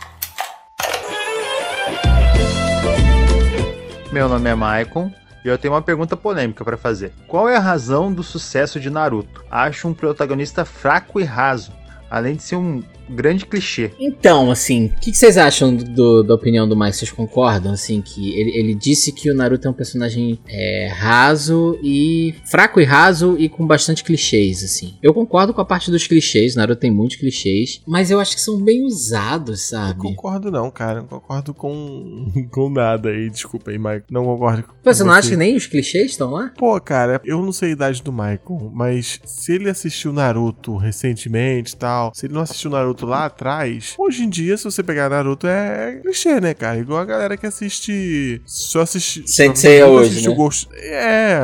[4.14, 5.12] Meu nome é Maicon
[5.44, 7.12] e eu tenho uma pergunta polêmica pra fazer.
[7.28, 9.44] Qual é a razão do sucesso de Naruto?
[9.52, 11.74] Acho um protagonista fraco e raso,
[12.10, 13.92] além de ser um grande clichê.
[14.00, 16.96] Então, assim, o que, que vocês acham do- da opinião do Mike?
[16.98, 21.78] Vocês concordam, assim, que ele, ele disse que o Naruto é um personagem é, raso
[21.84, 22.34] e...
[22.46, 24.94] fraco e raso e com bastante clichês, assim.
[25.02, 28.36] Eu concordo com a parte dos clichês, o Naruto tem muitos clichês, mas eu acho
[28.36, 30.00] que são bem usados, Não sabe?
[30.02, 31.02] concordo não, cara.
[31.02, 33.30] Não concordo com, com nada aí.
[33.30, 34.06] Desculpa aí, Mike.
[34.12, 36.52] Não concordo com Pô, você não acha que nem os clichês estão lá?
[36.58, 41.74] Pô, cara, eu não sei a idade do Michael, mas se ele assistiu Naruto recentemente
[41.74, 45.10] e tal, se ele não assistiu Naruto lá atrás, hoje em dia, se você pegar
[45.10, 46.78] Naruto, é clichê, né, cara?
[46.78, 48.42] Igual a galera que assiste.
[48.46, 49.24] Só assiste.
[49.28, 50.36] Sensei nunca hoje, né?
[50.36, 50.70] Ghost.
[50.76, 51.40] É,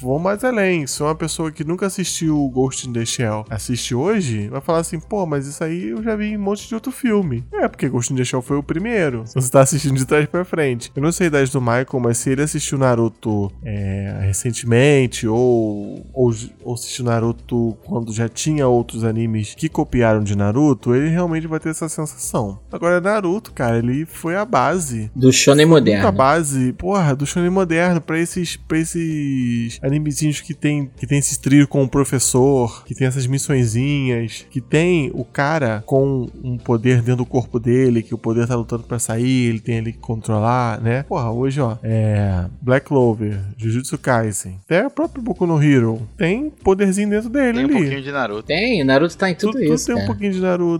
[0.00, 0.86] vou mais além.
[0.86, 5.00] Se uma pessoa que nunca assistiu Ghost in the Shell assiste hoje, vai falar assim,
[5.00, 7.44] pô, mas isso aí eu já vi em um monte de outro filme.
[7.52, 9.24] É, porque Ghost in the Shell foi o primeiro.
[9.34, 10.92] Você tá assistindo de trás pra frente.
[10.94, 16.06] Eu não sei a idade do Michael, mas se ele assistiu Naruto é, recentemente ou,
[16.12, 21.46] ou, ou assistiu Naruto quando já tinha outros animes que copiaram de Naruto, ele realmente
[21.46, 22.58] vai ter essa sensação.
[22.70, 26.12] Agora, Naruto, cara, ele foi a base Do Shonen moderno.
[26.12, 31.40] base, porra, do shonen moderno pra esses, pra esses animezinhos que tem, que tem esse
[31.40, 36.96] trio com o professor, que tem essas missõezinhas, que tem o cara com um poder
[37.02, 39.98] dentro do corpo dele, que o poder tá lutando pra sair, ele tem ali que
[39.98, 41.02] controlar, né?
[41.04, 46.50] Porra, hoje, ó, é Black Clover, Jujutsu Kaisen, até o próprio Boku no Hero, tem
[46.50, 47.74] poderzinho dentro dele Tem um ali.
[47.78, 48.42] pouquinho de Naruto.
[48.44, 50.06] Tem, o Naruto tá em tudo, tudo, tudo isso, tem um cara.
[50.06, 50.75] pouquinho de Naruto,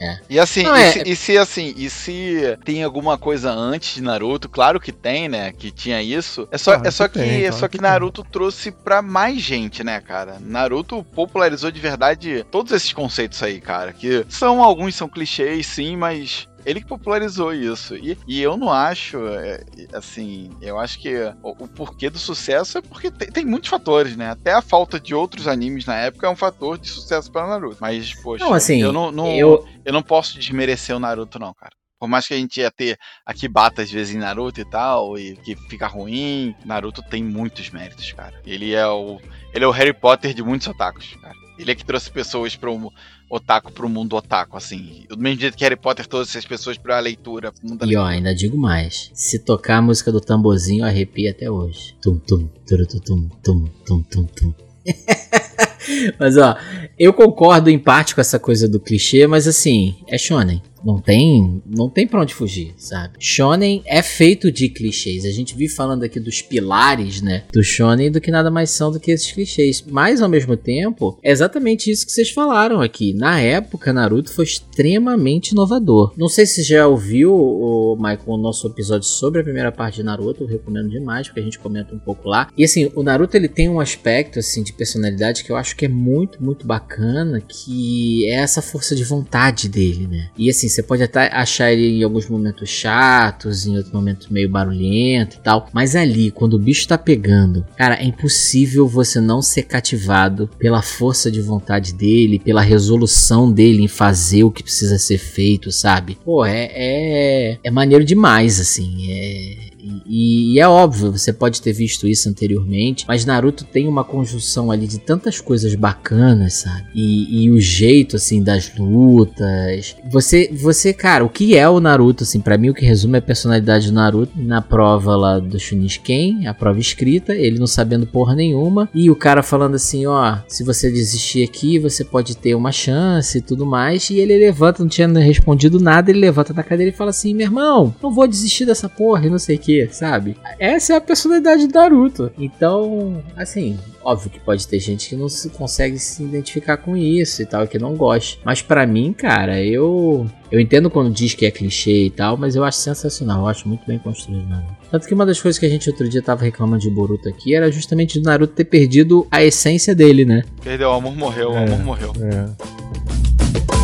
[0.00, 0.18] é.
[0.28, 3.94] E assim, Não, e, é- se, e se, assim, e se tem alguma coisa antes
[3.94, 5.52] de Naruto, claro que tem, né?
[5.52, 6.48] Que tinha isso.
[6.50, 8.70] É só, Claro é só que que, tem, é claro só que que Naruto trouxe
[8.70, 10.36] pra mais gente, né, cara?
[10.40, 13.92] Naruto popularizou de verdade todos esses conceitos aí, cara.
[13.92, 17.96] Que são alguns são clichês, sim, mas ele que popularizou isso.
[17.96, 19.62] E, e eu não acho, é,
[19.92, 24.16] assim, eu acho que o, o porquê do sucesso é porque tem, tem muitos fatores,
[24.16, 24.30] né?
[24.30, 27.78] Até a falta de outros animes na época é um fator de sucesso para Naruto.
[27.80, 31.52] Mas, poxa, Não, assim, eu não, não, eu, eu não posso desmerecer o Naruto, não,
[31.54, 31.72] cara.
[31.98, 35.18] Por mais que a gente ia ter aqui bata às vezes em Naruto e tal,
[35.18, 38.34] e que fica ruim, Naruto tem muitos méritos, cara.
[38.44, 39.18] Ele é o,
[39.54, 41.43] ele é o Harry Potter de muitos otakus, cara.
[41.58, 42.90] Ele é que trouxe pessoas para um
[43.30, 45.04] otaku pro mundo otaku, assim.
[45.08, 48.04] Do mesmo jeito que Harry Potter trouxe essas pessoas pra leitura, pro mundo E ó,
[48.04, 49.10] ainda digo mais.
[49.14, 51.96] Se tocar a música do tamborzinho, arrepia até hoje.
[52.02, 54.54] Tum, tum, tum, tum, tum, tum, tum.
[56.18, 56.56] mas ó,
[56.98, 60.62] eu concordo em parte com essa coisa do clichê, mas assim, é shonen.
[60.84, 63.14] Não tem, não tem para onde fugir, sabe?
[63.18, 65.24] Shonen é feito de clichês.
[65.24, 68.90] A gente vive falando aqui dos pilares, né, do shonen do que nada mais são
[68.90, 69.84] do que esses clichês.
[69.88, 73.12] Mas ao mesmo tempo, é exatamente isso que vocês falaram aqui.
[73.14, 76.12] Na época, Naruto foi extremamente inovador.
[76.16, 80.02] Não sei se já ouviu, o Michael, o nosso episódio sobre a primeira parte de
[80.02, 82.48] Naruto, eu recomendo demais, porque a gente comenta um pouco lá.
[82.56, 85.86] E assim, o Naruto ele tem um aspecto assim de personalidade que eu acho que
[85.86, 90.30] é muito, muito bacana, que é essa força de vontade dele, né?
[90.36, 94.48] E assim, você pode até achar ele em alguns momentos chatos, em outros momentos meio
[94.48, 99.40] barulhento e tal, mas ali, quando o bicho tá pegando, cara, é impossível você não
[99.40, 104.98] ser cativado pela força de vontade dele, pela resolução dele em fazer o que precisa
[104.98, 106.18] ser feito, sabe?
[106.24, 109.12] Pô, é, é, é maneiro demais, assim.
[109.12, 109.73] É,
[110.06, 114.70] E, e é óbvio, você pode ter visto isso anteriormente, mas Naruto tem uma conjunção
[114.70, 116.86] ali de tantas coisas bacanas, sabe?
[116.94, 119.96] E, e o jeito, assim, das lutas.
[120.10, 123.18] Você, você, cara, o que é o Naruto, assim, para mim o que resume é
[123.18, 128.06] a personalidade do Naruto na prova lá do Shunisken, a prova escrita, ele não sabendo
[128.06, 132.54] porra nenhuma, e o cara falando assim, ó, se você desistir aqui, você pode ter
[132.54, 136.62] uma chance e tudo mais, e ele levanta, não tinha respondido nada, ele levanta da
[136.62, 139.58] cadeira e fala assim, meu irmão, não vou desistir dessa porra e não sei o
[139.58, 140.36] que, sabe?
[140.58, 142.30] Essa é a personalidade do Naruto.
[142.38, 147.40] Então, assim, Óbvio que pode ter gente que não se consegue se identificar com isso
[147.40, 148.38] e tal, que não gosta.
[148.44, 152.54] Mas para mim, cara, eu eu entendo quando diz que é clichê e tal, mas
[152.54, 154.66] eu acho sensacional, eu acho muito bem construído, mano.
[154.90, 157.54] Tanto que uma das coisas que a gente outro dia tava reclamando de Boruto aqui
[157.54, 160.42] era justamente do Naruto ter perdido a essência dele, né?
[160.62, 161.64] Perdeu, o amor morreu, o É.
[161.64, 162.12] amor morreu.
[162.20, 163.83] É.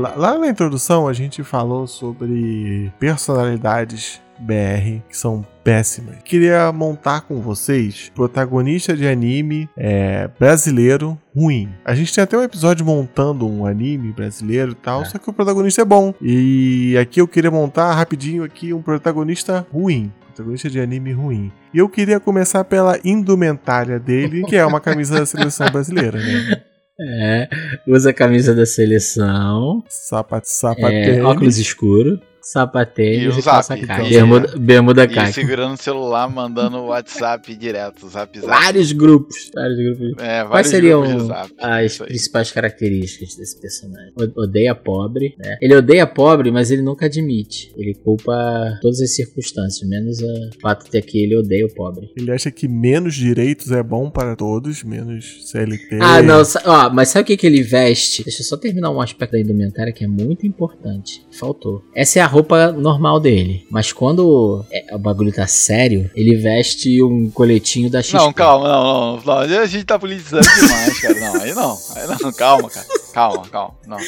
[0.00, 6.16] Lá, lá na introdução a gente falou sobre personalidades BR que são péssimas.
[6.24, 11.68] Queria montar com vocês protagonista de anime é, brasileiro ruim.
[11.84, 15.34] A gente tem até um episódio montando um anime brasileiro e tal, só que o
[15.34, 16.14] protagonista é bom.
[16.22, 20.10] E aqui eu queria montar rapidinho aqui um protagonista ruim.
[20.28, 21.52] Protagonista de anime ruim.
[21.74, 26.62] E eu queria começar pela indumentária dele, que é uma camisa da seleção brasileira, né?
[27.02, 27.48] É,
[27.86, 31.24] usa a camisa da seleção, Sapat, é, sapatênis.
[31.24, 35.32] óculos escuro, sapatênis E e, o calça zap, e- Bermuda, bermuda E caqui.
[35.32, 38.46] segurando o celular, mandando o WhatsApp direto, zap zap.
[38.48, 40.22] Vários grupos, vários grupos.
[40.22, 41.52] É, Quais vários seriam grupos zap.
[41.58, 44.12] as principais características desse personagem?
[44.36, 45.56] Odeia pobre, né?
[45.60, 47.72] Ele odeia pobre, mas ele nunca admite.
[47.76, 48.32] Ele culpa
[48.80, 52.10] todas as circunstâncias, menos o fato de que ele odeia o pobre.
[52.16, 55.98] Ele acha que menos direitos é bom para todos, menos CLT.
[56.00, 58.22] Ah, não, ó, mas sabe o que, que ele veste?
[58.24, 61.24] Deixa eu só terminar um aspecto da indumentária que é muito importante.
[61.32, 61.82] Faltou.
[61.94, 63.66] Essa é a roupa normal dele.
[63.70, 68.16] Mas quando é- o bagulho tá sério, ele veste um coletinho da XP.
[68.16, 69.38] Não, calma, não, não, não.
[69.60, 71.20] A gente tá politizando demais, cara.
[71.20, 71.78] Não, aí não.
[71.96, 72.86] Aí não, calma, cara.
[73.14, 73.74] Calma, calma.
[73.86, 73.96] Não.
[73.98, 74.04] Tá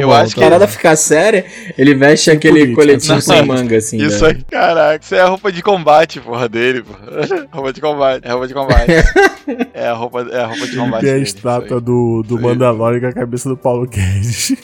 [0.00, 1.44] eu bom, acho tá que- Parada ficar séria,
[1.76, 2.80] ele veste aquele política.
[2.80, 3.96] coletinho Não, sem manga, assim.
[3.98, 4.30] Isso né?
[4.30, 5.04] aí, caraca.
[5.04, 7.46] Isso é a roupa de combate, porra, dele, porra.
[7.52, 8.22] roupa de combate.
[8.26, 8.90] É roupa de combate.
[9.74, 11.00] é a roupa, é a roupa de combate.
[11.00, 12.42] Tem a dele, estátua isso do, do Isso.
[12.44, 14.54] Mandalorian com a cabeça do Paulo Guedes.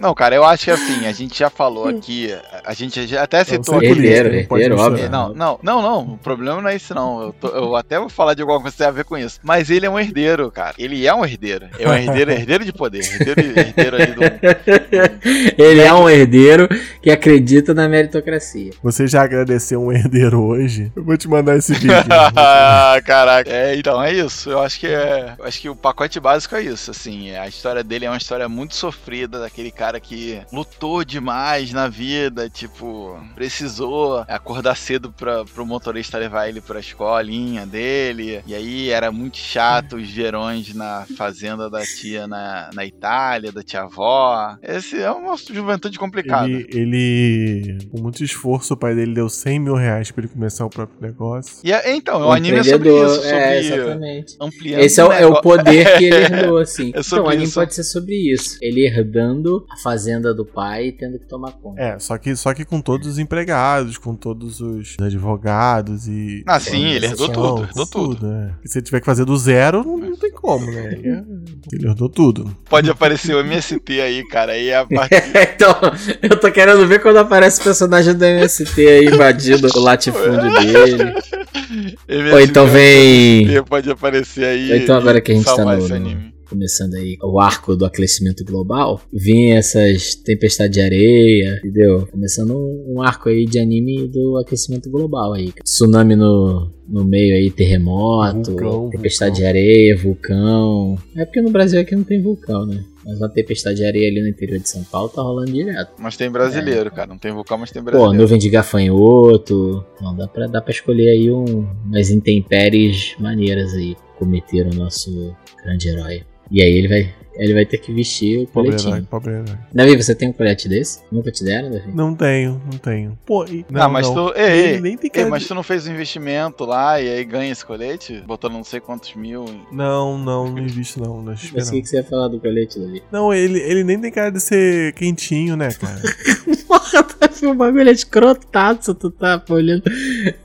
[0.00, 2.34] Não, cara, eu acho que assim, a gente já falou aqui,
[2.64, 3.86] a gente já até citou aqui.
[3.86, 4.86] Herdeiro, não pode herdeiro, misturar.
[4.92, 5.04] óbvio.
[5.04, 6.00] É, Não, não, não, não.
[6.14, 7.22] O problema não é isso, não.
[7.22, 9.38] Eu, tô- eu até vou falar de alguma coisa que tem a ver com isso.
[9.42, 10.74] Mas ele é um herdeiro, cara.
[10.78, 11.68] Ele é um herdeiro.
[11.78, 13.00] É um herdeiro, herdeiro de poder.
[13.04, 14.22] Herdeiro, herdeiro ali do.
[15.62, 16.68] ele é um herdeiro
[17.02, 18.72] que acredita na meritocracia.
[18.82, 20.92] Você já agradeceu um herdeiro hoje?
[20.94, 21.94] Eu vou te mandar esse vídeo.
[22.36, 23.50] ah, caraca.
[23.50, 24.50] É, então, é isso.
[24.50, 25.34] Eu acho que é.
[25.38, 26.90] eu acho que o pacote básico é isso.
[26.90, 31.88] Assim, a história dele é uma história muito sofrida, daquele cara que lutou demais na
[31.88, 38.42] vida, tipo, precisou acordar cedo pra, pro motorista levar ele pra escolinha dele.
[38.46, 43.62] E aí era muito chato os verões na fazenda da tia na, na Itália, da
[43.62, 44.56] tia avó.
[44.62, 46.48] Esse é uma juventude complicada.
[46.48, 50.64] Ele, ele, com muito esforço, o pai dele deu 100 mil reais pra ele começar
[50.66, 51.60] o próprio negócio.
[51.64, 54.36] E é- então, o anime é sobre isso, sobre É, exatamente.
[54.40, 56.16] ampliando Esse é, o- é o poder que ele
[56.48, 56.92] herdou, assim.
[56.94, 57.54] É então, o anime isso.
[57.54, 58.58] pode ser sobre isso.
[58.62, 61.80] Ele herdando a fazenda do pai e tendo que tomar conta.
[61.80, 66.42] É, só que, só que com todos os empregados, com todos os advogados e.
[66.46, 68.26] Ah, sim, ele herdou tudo, herdou tudo.
[68.26, 68.54] né?
[68.64, 70.94] E se ele tiver que fazer do zero, não, não tem como, né?
[71.04, 71.22] É-
[71.72, 72.54] Ele herdou tudo.
[72.68, 74.52] Pode aparecer o MST aí, cara.
[74.52, 75.22] Aí é a partir.
[75.54, 75.74] então,
[76.22, 81.14] eu tô querendo ver quando aparece o personagem do MST aí invadindo o latifúndio dele.
[82.08, 83.62] MST Ou então vem.
[83.64, 84.70] Pode aparecer aí.
[84.70, 86.32] Ou então agora que a gente tá no- esse anime.
[86.48, 92.06] Começando aí o arco do aquecimento global, vinha essas tempestades de areia, entendeu?
[92.10, 95.52] Começando um, um arco aí de anime do aquecimento global aí.
[95.62, 99.42] Tsunami no, no meio aí, terremoto, Vulcão, tempestade vulcão.
[99.52, 100.98] de areia, vulcão.
[101.16, 102.84] É porque no Brasil aqui não tem vulcão, né?
[103.04, 105.92] Mas uma tempestade de areia ali no interior de São Paulo tá rolando direto.
[105.98, 107.06] Mas tem brasileiro, cara.
[107.08, 108.20] Não tem vulcão, mas tem Pô, brasileiro.
[108.20, 109.84] nuvem de gafanhoto.
[109.96, 113.96] Então dá pra, dá pra escolher aí um, umas intempéries maneiras aí.
[114.18, 116.24] Que Cometeram o nosso grande herói.
[116.50, 119.06] E aí ele vai, ele vai ter que vestir o Pobre herói, coletinho.
[119.06, 119.58] pobre herói.
[119.72, 121.00] Davi, você tem um colete desse?
[121.10, 121.92] Nunca te deram, Davi?
[121.94, 123.18] Não tenho, não tenho.
[123.24, 124.14] Pô, e, não, ah, mas não.
[124.32, 124.38] tu.
[124.38, 127.08] Ei, Ele ei, nem tem ei, cara mas tu não fez um investimento lá e
[127.08, 128.22] aí ganha esse colete?
[128.26, 129.44] Botando não sei quantos mil.
[129.72, 131.22] Não, não, não invisto não.
[131.22, 131.70] Não, Mas o não.
[131.72, 133.02] que, que você ia falar do colete, Davi?
[133.12, 136.00] não ele, ele nem tem cara de ser quentinho, né, cara?
[136.66, 139.82] Porra, Davi, o bagulho é escrotaço, tu tá olhando.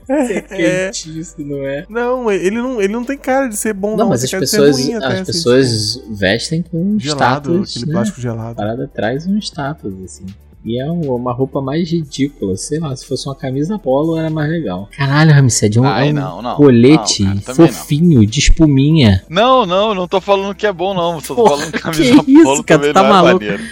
[0.08, 0.86] É.
[0.86, 1.84] Quentíssimo, não é?
[1.88, 4.08] Não, ele não, ele não tem cara de ser bom, Não, não.
[4.10, 7.00] mas tem as cara de ser pessoas, ruim até, as assim, pessoas vestem com tipo,
[7.00, 7.92] gelado, status, aquele né?
[7.92, 8.56] plástico A gelado.
[8.56, 10.26] parada traz um status, assim.
[10.64, 12.56] E é um- uma roupa mais ridícula.
[12.56, 14.88] Sei lá, se fosse uma camisa polo era mais legal.
[14.96, 16.56] Caralho, Ramsed, é um, Ai, é um não, não.
[16.56, 17.72] colete Não, cara, também não.
[17.74, 19.22] fofinho, de espuminha.
[19.28, 21.20] Não, não, não tô falando que é bom, não.
[21.20, 23.44] Só tô Porra, falando que que camisa isso, polo cara, também tá não é maluco?
[23.44, 23.62] maneiro.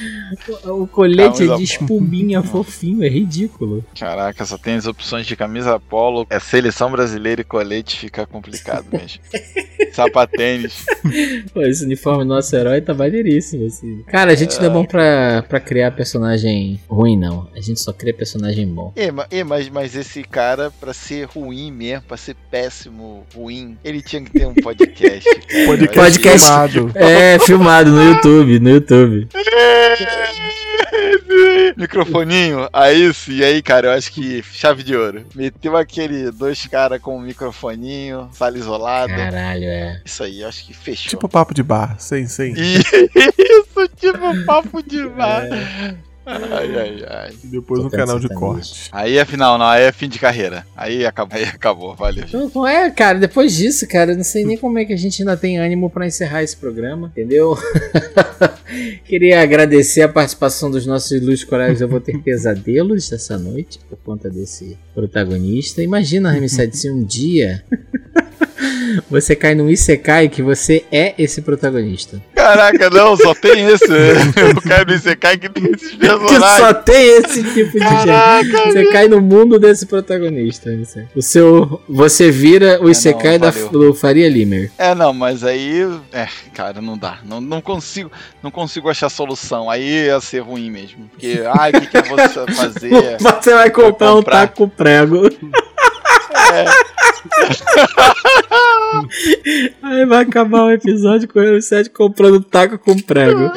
[0.65, 3.85] O colete Camisa é de espuminha fofinho, é ridículo.
[3.99, 6.27] Caraca, só tem as opções de camisa polo.
[6.31, 9.21] É seleção brasileira e colete, fica complicado mesmo.
[9.93, 10.85] Sapatênis.
[11.53, 14.03] Pô, esse uniforme do nosso herói tá maneiríssimo, assim.
[14.07, 17.49] Cara, a gente não é bom pra, pra criar personagem ruim, não.
[17.55, 18.93] A gente só cria personagem bom.
[18.97, 24.01] E, e, mas, mas esse cara, pra ser ruim mesmo, pra ser péssimo, ruim, ele
[24.03, 25.29] tinha que ter um podcast.
[25.47, 25.67] cara.
[25.67, 26.49] Podcast, Podcast.
[26.49, 26.93] filmado.
[27.03, 29.29] É, filmado no YouTube, no YouTube.
[31.77, 35.25] Microfoninho, aí sim, e aí, cara, eu acho que chave de ouro.
[35.35, 39.15] Meteu aquele dois caras com um microfoninho, sala isolada.
[39.15, 40.01] Caralho, é.
[40.05, 41.11] Isso aí, eu acho que fechou.
[41.11, 42.53] Tipo papo de bar, sem, sem.
[42.57, 45.45] Isso, tipo papo de bar.
[45.45, 46.12] É.
[46.25, 47.33] Ai, ai, ai.
[47.43, 48.89] E depois Tô um canal de corte.
[48.93, 50.65] Aí é final, não, aí é fim de carreira.
[50.77, 52.25] Aí acabou, aí acabou, valeu.
[52.33, 55.21] Não, é, cara, depois disso, cara, eu não sei nem como é que a gente
[55.23, 57.57] ainda tem ânimo pra encerrar esse programa, entendeu?
[59.05, 61.81] Queria agradecer a participação dos nossos ilustres colegas.
[61.81, 65.83] Eu vou ter pesadelos essa noite por conta desse protagonista.
[65.83, 67.65] Imagina, Remissed, se um dia
[69.11, 72.23] você cai num Isekai que você é esse protagonista.
[72.43, 73.85] Caraca, não, só tem esse.
[74.37, 76.59] Eu quero no Isekai que tem esses Que personagens.
[76.59, 78.73] só tem esse tipo de Caraca, gente.
[78.73, 80.71] Você cai no mundo desse protagonista.
[81.15, 81.81] O seu.
[81.89, 84.71] Você vira o É, Isekai não, da, do Faria Limer.
[84.77, 85.83] É, não, mas aí.
[86.13, 87.19] É, cara, não dá.
[87.25, 88.11] Não, não consigo
[88.43, 89.71] não consigo achar solução.
[89.71, 91.09] Aí ia ser ruim mesmo.
[91.11, 92.19] Porque, ai, o que, que eu vou
[92.57, 92.91] fazer?
[93.21, 94.49] Você vai comprar Vou um comprar.
[94.49, 95.29] taco prego.
[99.83, 103.51] Aí vai acabar o episódio com o Sete comprando taco com prego.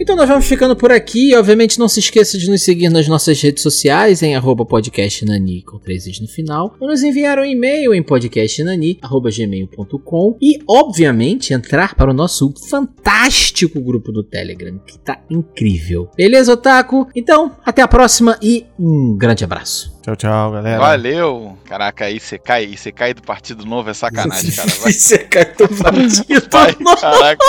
[0.00, 1.36] Então nós vamos ficando por aqui.
[1.36, 5.78] Obviamente não se esqueça de nos seguir nas nossas redes sociais em arroba podcastnani com
[5.78, 6.74] três is no final.
[6.80, 14.10] Ou nos enviar um e-mail em podcastnani.gmail.com e, obviamente, entrar para o nosso fantástico grupo
[14.10, 16.08] do Telegram, que tá incrível.
[16.16, 17.06] Beleza, Otaku?
[17.14, 20.00] Então, até a próxima e um grande abraço.
[20.02, 20.78] Tchau, tchau, galera.
[20.78, 21.58] Valeu!
[21.66, 24.70] Caraca, aí você cai, aí você cai do Partido Novo é sacanagem, cara.
[24.80, 26.48] Vai, Você cai do partido.
[26.50, 27.44] vai, caraca.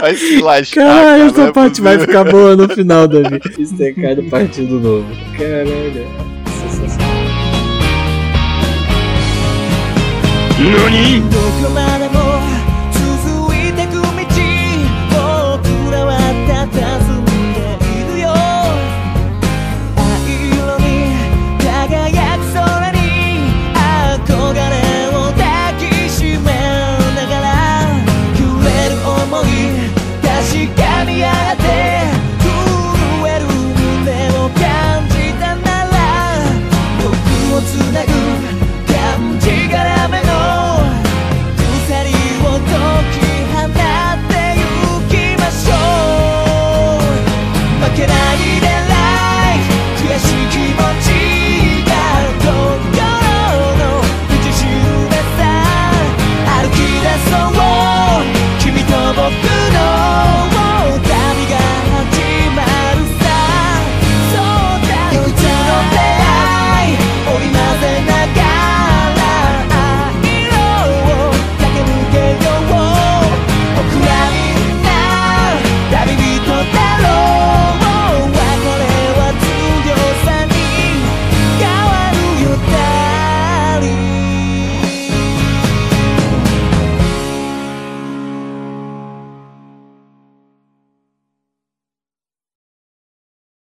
[0.00, 0.84] Vai se lascar.
[0.84, 3.40] Caralho, cara, é parte vai ficar boa no final, Davi.
[3.58, 5.06] Estecado partido novo.
[5.36, 6.06] Caralho.
[6.46, 7.16] Sensacional.
[10.58, 11.22] Nani?